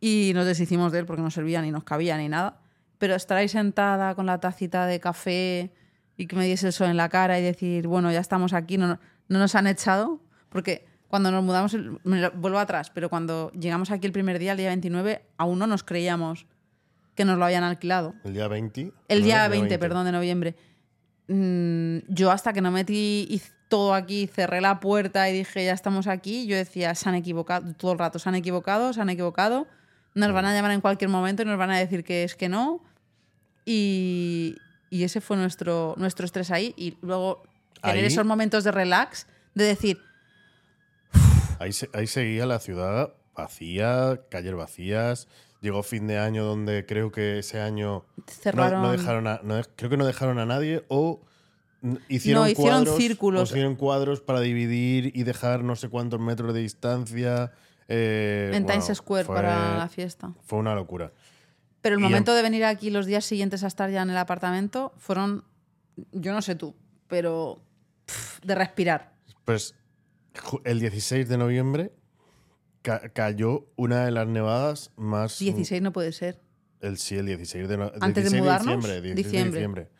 [0.00, 2.60] y nos deshicimos de él porque no servía ni nos cabía ni nada.
[2.98, 5.72] Pero estar ahí sentada con la tacita de café
[6.16, 8.78] y que me diese el sol en la cara y decir, bueno, ya estamos aquí,
[8.78, 13.90] no, no nos han echado, porque cuando nos mudamos, me vuelvo atrás, pero cuando llegamos
[13.90, 16.46] aquí el primer día, el día 29, aún no nos creíamos
[17.14, 18.14] que nos lo habían alquilado.
[18.24, 18.92] El día 20.
[19.08, 19.24] El ¿no?
[19.24, 20.56] día 20, perdón, de noviembre.
[21.28, 26.06] Mm, yo hasta que no metí todo aquí, cerré la puerta y dije, ya estamos
[26.06, 29.66] aquí, yo decía, se han equivocado, todo el rato, se han equivocado, se han equivocado,
[30.14, 32.48] nos van a llamar en cualquier momento y nos van a decir que es que
[32.48, 32.82] no.
[33.64, 34.56] Y,
[34.90, 36.74] y ese fue nuestro, nuestro estrés ahí.
[36.76, 37.42] Y luego
[37.82, 40.00] tener Ahí- esos momentos de relax, de decir,
[41.60, 45.28] Ahí, se- ahí seguía la ciudad vacía, calles vacías.
[45.60, 48.82] Llegó fin de año donde creo que ese año no- cerraron...
[48.82, 51.22] no, dejaron a, no creo que no dejaron a nadie o
[52.08, 53.50] hicieron, No, hicieron cuadros, círculos.
[53.50, 57.52] hicieron cuadros para dividir y dejar no sé cuántos metros de distancia.
[57.88, 60.32] Eh, en bueno, Times Square fue- para la fiesta.
[60.42, 61.12] Fue una locura.
[61.80, 64.10] Pero el Y en- momento de venir aquí los días siguientes a estar ya en
[64.10, 65.44] el apartamento fueron,
[66.12, 66.74] yo no sé tú,
[67.08, 67.62] pero
[68.06, 69.12] pff, de respirar.
[69.44, 69.74] Pues
[70.64, 71.92] el 16 de noviembre
[72.82, 76.40] ca- cayó una de las nevadas más 16 no puede ser.
[76.80, 78.66] El, sí, el 16 de, no- ¿Antes de 16 mudarnos?
[78.76, 79.58] diciembre, 16 de Diciembre.
[79.60, 79.90] diciembre.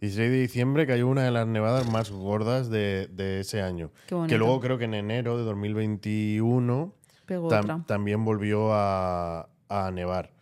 [0.00, 3.90] 16 de diciembre cayó una de las nevadas más gordas de, de ese año.
[4.06, 4.16] Qué.
[4.28, 6.94] Que luego creo que en enero de 2021
[7.30, 7.84] Pegó tam- otra.
[7.86, 10.32] también volvió a, a nevar.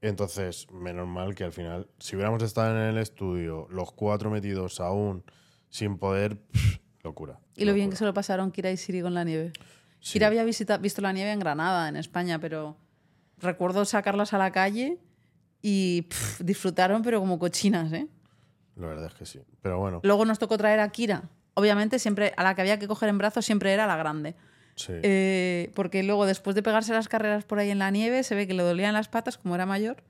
[0.00, 4.80] Entonces, menos mal que al final, si hubiéramos estado en el estudio, los cuatro metidos
[4.80, 5.22] aún
[5.68, 7.38] sin poder, pff, locura.
[7.56, 9.52] Y lo bien que se lo pasaron Kira y Siri con la nieve.
[9.98, 10.14] Sí.
[10.14, 12.78] Kira había visita- visto la nieve en Granada, en España, pero
[13.36, 14.96] recuerdo sacarlas a la calle
[15.60, 18.08] y pff, disfrutaron, pero como cochinas, ¿eh?
[18.76, 19.40] La verdad es que sí.
[19.60, 21.24] Pero bueno, Luego nos tocó traer a Kira.
[21.52, 24.34] Obviamente, siempre a la que había que coger en brazos siempre era la grande.
[24.86, 24.92] Sí.
[25.02, 28.46] Eh, porque luego, después de pegarse las carreras por ahí en la nieve, se ve
[28.46, 30.02] que le dolían las patas, como era mayor,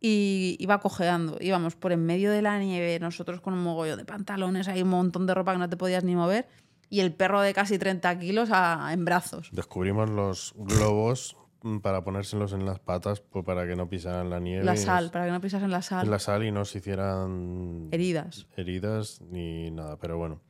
[0.00, 1.38] y iba cojeando.
[1.40, 4.88] Íbamos por en medio de la nieve, nosotros con un mogollo de pantalones, hay un
[4.90, 6.46] montón de ropa que no te podías ni mover,
[6.90, 9.50] y el perro de casi 30 kilos a- en brazos.
[9.52, 14.38] Descubrimos los globos mm, para ponérselos en las patas pues, para que no pisaran la
[14.38, 14.64] nieve.
[14.64, 16.08] La sal, nos- para que no pisasen la sal.
[16.08, 18.46] la sal y no se hicieran Heridas.
[18.56, 19.96] heridas ni nada.
[19.98, 20.40] Pero bueno,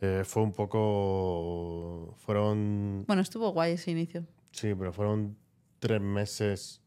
[0.00, 2.14] eh, fue un poco.
[2.18, 3.04] Fueron.
[3.06, 4.24] Bueno, estuvo guay ese inicio.
[4.52, 5.36] Sí, pero fueron
[5.78, 6.80] tres meses.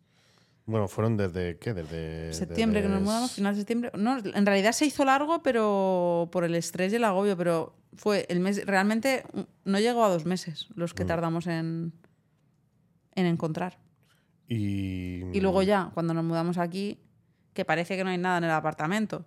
[0.66, 1.57] Bueno, fueron desde.
[1.57, 1.74] ¿Qué?
[1.74, 2.34] Desde.
[2.34, 3.91] Septiembre, que nos mudamos, final de septiembre.
[3.97, 8.26] No, en realidad se hizo largo, pero por el estrés y el agobio, pero fue
[8.30, 8.66] el mes.
[8.66, 10.95] Realmente mm, no llegó a dos meses los Mm.
[10.95, 11.93] que tardamos en,
[13.16, 13.78] en encontrar.
[14.47, 15.24] Y.
[15.34, 16.99] Y luego ya, cuando nos mudamos aquí,
[17.53, 19.26] que parece que no hay nada en el apartamento,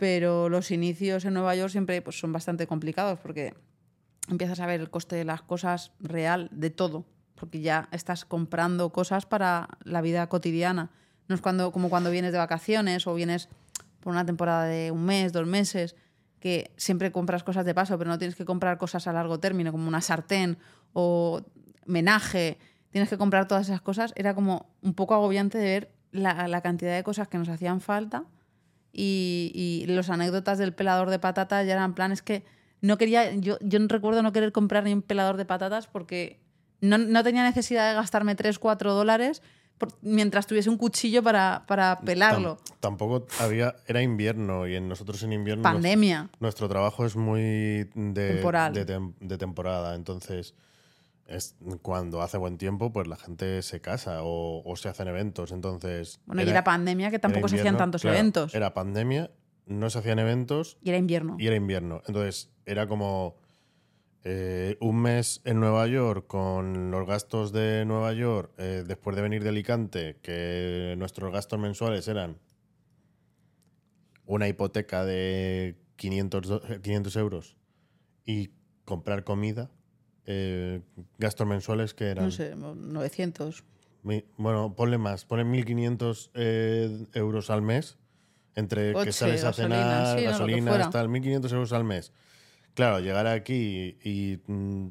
[0.00, 3.52] pero los inicios en Nueva York siempre pues, son bastante complicados porque
[4.30, 8.92] empiezas a ver el coste de las cosas real, de todo, porque ya estás comprando
[8.92, 10.90] cosas para la vida cotidiana.
[11.28, 13.50] No es cuando, como cuando vienes de vacaciones o vienes
[14.00, 15.96] por una temporada de un mes, dos meses,
[16.40, 19.70] que siempre compras cosas de paso, pero no tienes que comprar cosas a largo término,
[19.70, 20.56] como una sartén
[20.94, 21.42] o
[21.84, 22.56] menaje,
[22.88, 24.14] tienes que comprar todas esas cosas.
[24.16, 27.82] Era como un poco agobiante de ver la, la cantidad de cosas que nos hacían
[27.82, 28.24] falta
[28.92, 32.44] y, y los anécdotas del pelador de patatas ya eran planes que
[32.80, 36.40] no quería, yo, yo no recuerdo no querer comprar ni un pelador de patatas porque
[36.80, 39.42] no, no tenía necesidad de gastarme 3, 4 dólares
[39.78, 42.56] por- mientras tuviese un cuchillo para, para pelarlo.
[42.56, 43.76] Tam- tampoco había.
[43.86, 45.62] Era invierno y en nosotros en invierno.
[45.62, 46.30] Pandemia.
[46.40, 47.42] Nuestro trabajo es muy
[47.94, 48.72] de, Temporal.
[48.74, 50.54] de, tem- de temporada, entonces
[51.30, 55.52] es cuando hace buen tiempo, pues la gente se casa o, o se hacen eventos,
[55.52, 56.20] entonces...
[56.26, 58.54] Bueno, y era pandemia que tampoco se hacían tantos claro, eventos.
[58.54, 59.30] Era pandemia,
[59.66, 61.36] no se hacían eventos Y era invierno.
[61.38, 63.36] y era invierno, entonces era como
[64.24, 69.22] eh, un mes en Nueva York con los gastos de Nueva York, eh, después de
[69.22, 72.38] venir de Alicante, que nuestros gastos mensuales eran
[74.26, 77.56] una hipoteca de 500, do- 500 euros
[78.24, 78.50] y
[78.84, 79.70] comprar comida,
[80.26, 80.80] eh,
[81.18, 82.26] gastos mensuales que eran...
[82.26, 83.64] No sé, 900.
[84.02, 87.98] Mi- Bueno, ponle más, ponle 1.500 eh, euros al mes,
[88.54, 90.90] entre que sales a cenar, sí, no, gasolina, fuera.
[90.90, 92.12] tal, 1.500 euros al mes.
[92.74, 94.86] Claro, llegar aquí y mm,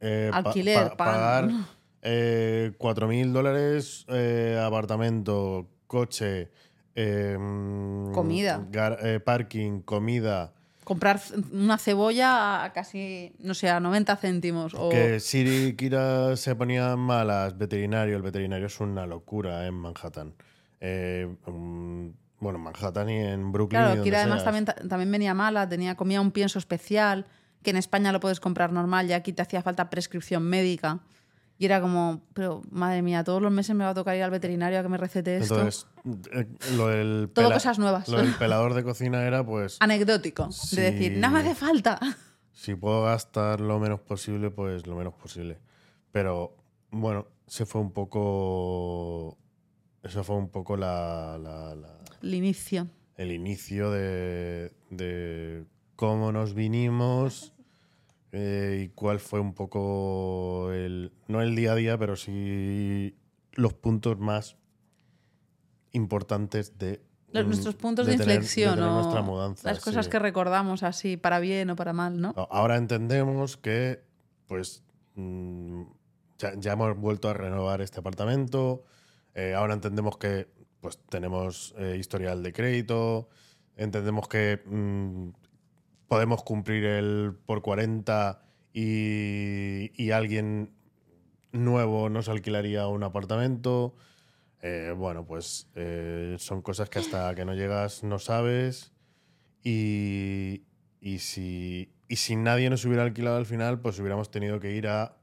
[0.00, 1.50] eh, Alquiler, pa- pagar
[2.02, 6.50] eh, 4.000 dólares, eh, apartamento, coche,
[6.94, 8.66] eh, mm, Comida.
[8.70, 10.52] gar- eh, parking, comida.
[10.86, 11.20] Comprar
[11.52, 14.72] una cebolla a casi, no sé, a 90 céntimos.
[14.74, 14.88] O...
[14.88, 18.14] Que Siri y Kira se ponían malas, veterinario.
[18.14, 20.34] El veterinario es una locura en Manhattan.
[20.80, 23.82] Eh, bueno, en Manhattan y en Brooklyn.
[23.82, 27.26] Claro, Kira además también, ta- también venía mala, tenía, comía un pienso especial,
[27.64, 31.00] que en España lo puedes comprar normal y aquí te hacía falta prescripción médica.
[31.58, 34.30] Y era como, pero madre mía, todos los meses me va a tocar ir al
[34.30, 35.54] veterinario a que me recete esto.
[35.56, 35.86] Entonces,
[36.32, 36.46] eh,
[36.76, 37.30] lo del.
[37.32, 38.08] Todo cosas nuevas.
[38.08, 39.78] Lo del pelador de cocina era, pues.
[39.80, 40.76] Anecdótico, Sí.
[40.76, 41.98] de decir, nada me hace falta.
[42.52, 45.58] Si puedo gastar lo menos posible, pues lo menos posible.
[46.10, 46.56] Pero
[46.90, 49.36] bueno, se fue un poco.
[50.02, 52.88] Eso fue un poco la, la- la- El inicio.
[53.16, 55.64] el inicio de, de
[55.96, 57.52] cómo nos vinimos
[58.32, 61.12] eh, y cuál fue un poco el.
[61.28, 63.16] No el día a día, pero sí
[63.52, 64.56] los puntos más
[65.92, 67.00] importantes de.
[67.32, 69.68] Los- nuestros puntos de, tener- inflexión o nuestra mudanza.
[69.68, 70.10] las cosas sí.
[70.10, 72.32] que recordamos así, para bien o para mal, ¿no?
[72.50, 74.00] Ahora entendemos que,
[74.46, 74.82] pues,
[75.16, 75.82] mm,
[76.38, 78.84] ya, ya hemos vuelto a renovar este apartamento.
[79.34, 80.48] eh, ahora entendemos que,
[80.80, 83.28] pues, tenemos eh, historial de crédito.
[83.76, 85.28] Entendemos que mm,
[86.08, 88.42] podemos cumplir el por 40
[88.72, 90.74] y, y alguien
[91.52, 93.94] nuevo nos alquilaría un apartamento.
[94.62, 98.92] Eh, bueno, pues eh, son cosas que hasta que no llegas no sabes.
[99.62, 100.64] Y,
[101.00, 104.88] y, si, y si nadie nos hubiera alquilado al final, pues hubiéramos tenido que ir
[104.88, 105.16] a,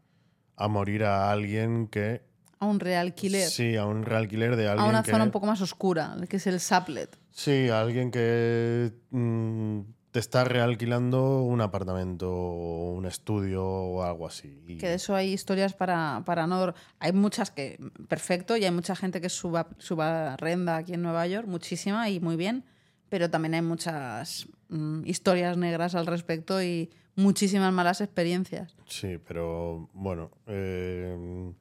[0.55, 2.23] a morir a alguien que...
[2.59, 3.49] A un realquiler.
[3.49, 5.11] Sí, a un realquiler de a alguien una que...
[5.11, 7.17] zona un poco más oscura, que es el Saplet.
[7.31, 9.79] Sí, a alguien que mm,
[10.13, 14.61] te está realquilando un apartamento o un estudio o algo así.
[14.67, 16.73] Y- Que de eso hay historias para, para no...
[16.99, 17.79] Hay muchas que...
[18.07, 22.19] Perfecto, y hay mucha gente que suba, suba renda aquí en Nueva York, muchísima y
[22.19, 22.63] muy bien,
[23.09, 28.75] pero también hay muchas mm, historias negras al respecto y muchísimas malas experiencias.
[28.85, 30.29] Sí, pero bueno...
[30.45, 31.51] eh,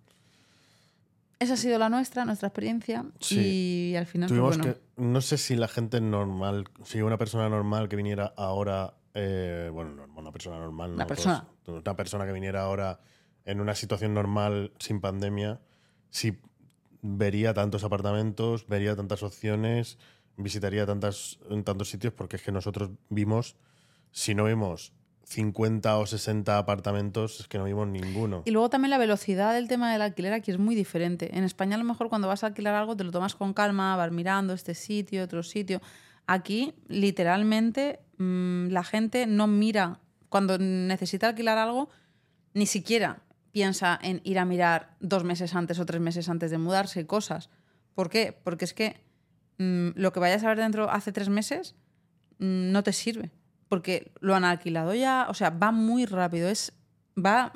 [1.43, 3.91] Esa ha sido la nuestra, nuestra experiencia, Sí.
[3.93, 4.81] y al final, pues Tuvimos bueno, que.
[5.03, 8.95] No sé si la gente normal, si una persona normal que viniera ahora.
[9.15, 10.95] eh, bueno, no, una persona normal, no.
[10.97, 11.47] Una pues, persona.
[11.67, 13.01] una persona que viniera ahora
[13.45, 15.61] en una situación normal, sin pandemia,
[16.11, 16.39] si
[17.03, 19.99] vería tantos apartamentos, vería tantas opciones,
[20.37, 23.57] visitaría tantas, en tantos sitios, porque es que nosotros vimos,
[24.13, 24.93] si no vimos
[25.33, 28.43] 50 o 60 apartamentos, es que no vimos ninguno.
[28.45, 31.37] Y luego también la velocidad del tema del alquiler aquí es muy diferente.
[31.37, 33.97] En España a lo mejor cuando vas a alquilar algo te lo tomas con calma,
[33.97, 35.81] vas mirando este sitio, otro sitio.
[36.27, 41.89] Aquí literalmente mm, la gente no mira cuando necesita alquilar algo,
[42.55, 43.23] ni siquiera
[43.53, 47.51] piensa en ir a mirar dos meses antes o tres meses antes de mudarse cosas.
[47.95, 48.39] ¿Por qué?
[48.45, 49.03] Porque es que
[49.59, 51.75] mm, lo que vayas a ver dentro hace tres meses
[52.39, 53.31] mm, no te sirve.
[53.73, 56.75] Porque lo han alquilado ya, o sea, va muy rápido, es
[57.17, 57.55] va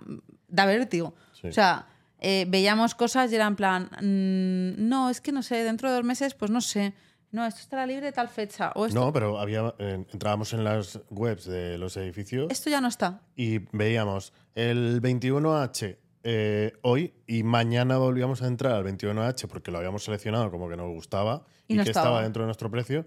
[0.49, 1.15] da vértigo.
[1.39, 1.49] Sí.
[1.49, 1.85] O sea,
[2.21, 5.97] eh, veíamos cosas y era en plan, mm, no, es que no sé, dentro de
[5.97, 6.95] dos meses, pues no sé,
[7.33, 10.99] no, esto estará libre tal fecha, o esto, No, pero había, eh, entrábamos en las
[11.11, 12.51] webs de los edificios.
[12.51, 13.21] esto ya no está.
[13.37, 19.77] y veíamos el 21H eh, hoy y mañana volvíamos a entrar al 21H porque lo
[19.77, 22.07] habíamos seleccionado como que nos gustaba Y y, no que estaba.
[22.07, 23.07] estaba dentro de nuestro precio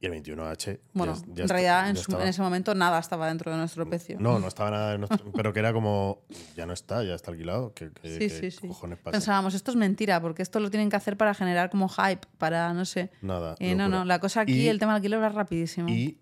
[0.00, 3.26] y el 21H Bueno, ya- ya en realidad en, su- en ese momento nada estaba
[3.28, 4.16] dentro de nuestro precio.
[4.20, 6.22] no, no estaba nada de nuestro- pero que era como
[6.56, 8.68] ya no está, ya está alquilado, ¿qué, qué- sí, sí, sí.
[8.68, 9.10] cojones pasa?
[9.12, 12.72] Pensábamos, esto es mentira, porque esto lo tienen que hacer para generar como hype, para
[12.74, 13.10] no sé.
[13.22, 13.56] Nada.
[13.58, 15.88] Eh, no, no, la cosa aquí, Y- el tema del alquiler va rapidísimo.
[15.88, 16.20] Y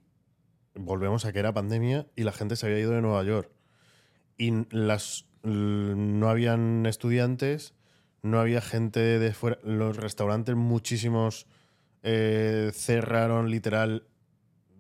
[0.75, 3.51] volvemos a que era pandemia y la gente se había ido de Nueva York.
[4.39, 7.75] Y las, no habían estudiantes,
[8.23, 9.59] no había gente de fuera.
[9.63, 11.47] Los restaurantes, muchísimos
[12.07, 14.05] eh, cerraron literal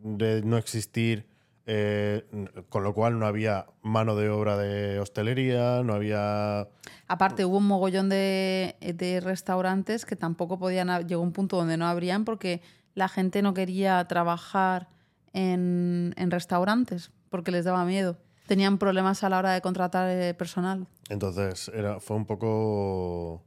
[0.02, 1.26] de no existir.
[1.68, 2.24] eh,
[2.68, 6.68] con lo cual no había mano de obra de hostelería, no había.
[7.08, 10.88] Aparte, hubo un mogollón de, de restaurantes que tampoco podían.
[11.08, 12.62] Llegó un punto donde no abrían porque
[12.94, 14.86] la gente no quería trabajar
[15.32, 18.16] en, en restaurantes porque les daba miedo.
[18.46, 20.86] Tenían problemas a la hora de contratar eh, personal.
[21.08, 23.42] Entonces era, fue un poco.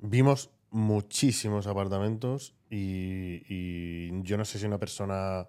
[0.00, 5.46] Vimos muchísimos apartamentos y, y yo no sé si una persona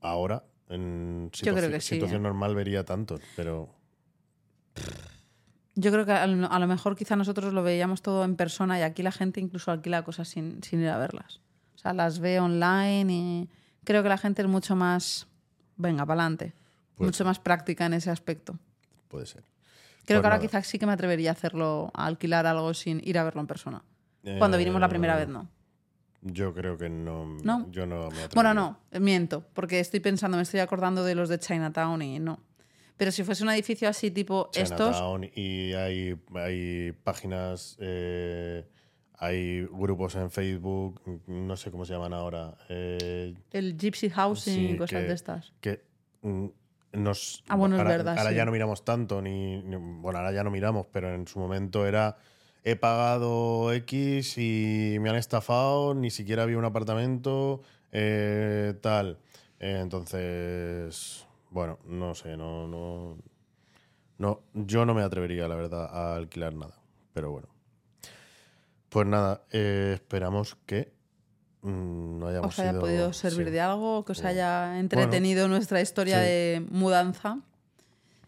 [0.00, 2.24] ahora En creo situación, que sí, situación ¿eh?
[2.24, 3.74] normal vería tantos, pero
[5.76, 9.02] Yo creo que a lo mejor quizá nosotros lo veíamos todo en persona y aquí
[9.02, 11.40] la gente incluso alquila cosas sin, sin ir a verlas.
[11.74, 13.48] O sea, las ve online y
[13.84, 15.26] creo que la gente es mucho más,
[15.76, 16.54] venga, para adelante,
[16.96, 18.58] mucho más práctica en ese aspecto.
[19.08, 19.42] puede ser.
[20.06, 20.40] Creo Pues que ahora nada.
[20.40, 23.46] quizás sí que me atrevería a hacerlo, a alquilar algo sin ir a verlo en
[23.46, 23.82] persona.
[24.38, 25.48] Cuando vinimos la primera Eh, vez, no.
[26.22, 27.26] Yo creo que no.
[27.42, 27.70] ¿No?
[27.70, 28.28] Yo no me atrevería.
[28.34, 32.40] Bueno, no, miento, porque estoy pensando, me estoy acordando de los de Chinatown y no.
[32.96, 38.64] Pero si fuese un edificio así tipo estos, Chinatown y hay, hay páginas, eh,
[39.18, 44.76] hay grupos en Facebook, no sé cómo se llaman ahora, eh, el Gypsy Housing y
[44.78, 45.52] cosas que- de estas.
[45.60, 45.84] que
[46.22, 46.46] mm,
[46.92, 47.42] nos...
[47.48, 48.36] Ah, bueno, es verdad, Ahora sí.
[48.36, 51.86] ya no miramos tanto, ni, ni- Bueno, ahora ya no miramos, pero en su momento
[51.86, 52.16] era...
[52.64, 57.60] He pagado X y me han estafado, ni siquiera había un apartamento,
[57.92, 59.18] eh, tal.
[59.60, 63.18] Eh, entonces, bueno, no sé, no, no,
[64.18, 66.74] no, yo no me atrevería, la verdad, a alquilar nada.
[67.12, 67.48] Pero bueno.
[68.88, 70.92] Pues nada, eh, esperamos que
[71.62, 73.52] mm, no hayamos os haya sido- podido servir sí.
[73.52, 74.26] de algo, que os Sí.
[74.26, 76.24] haya entretenido nuestra historia sí.
[76.24, 77.40] de mudanza.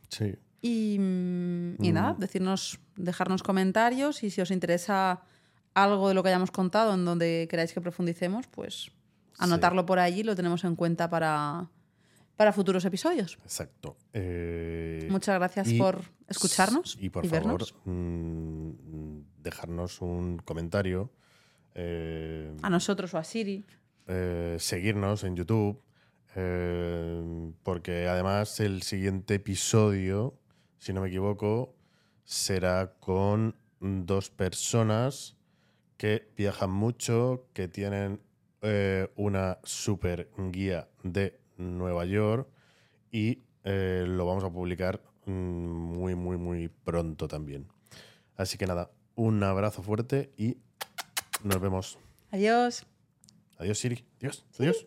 [0.09, 0.34] Sí.
[0.67, 1.95] Y, mm, y Mm.
[1.95, 5.23] nada, decirnos, dejarnos comentarios y si os interesa
[5.75, 8.91] algo de lo que hayamos contado en donde queráis que profundicemos, pues
[9.39, 11.69] anotarlo por allí, lo tenemos en cuenta para,
[12.37, 13.39] para futuros episodios.
[13.45, 13.97] Exacto.
[14.14, 18.71] Eh, Muchas gracias y- por escucharnos Y por y favor, mm,
[19.43, 21.11] dejarnos un comentario,
[21.75, 23.64] eh, A nosotros o a Siri.
[24.09, 25.83] eh, seguirnos en YouTube,
[27.62, 30.35] porque además el siguiente episodio,
[30.79, 31.74] si no me equivoco,
[32.24, 35.37] será con dos personas
[35.97, 38.20] que viajan mucho, que tienen
[38.62, 42.49] eh, una super guía de Nueva York
[43.11, 47.68] y eh, lo vamos a publicar mm, muy, muy, muy pronto también.
[48.37, 50.59] Así que nada, un abrazo fuerte y
[51.43, 51.99] nos vemos.
[52.31, 52.87] Adiós.
[53.59, 54.05] Adiós, Siri.
[54.18, 54.45] Adiós.
[54.59, 54.87] Adiós.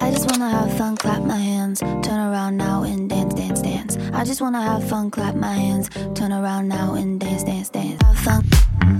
[0.00, 3.96] I just wanna have fun, clap my hands, turn around now and dance, dance, dance.
[4.12, 8.00] I just wanna have fun, clap my hands, turn around now and dance, dance, dance.
[8.02, 8.42] Have fun,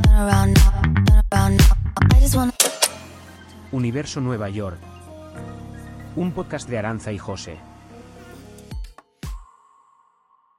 [0.03, 0.71] turn around now,
[1.07, 1.77] turn around now.
[2.15, 2.53] I just wanna.
[3.73, 4.79] Universo Nueva York.
[6.17, 7.70] Un podcast de Aranza y José.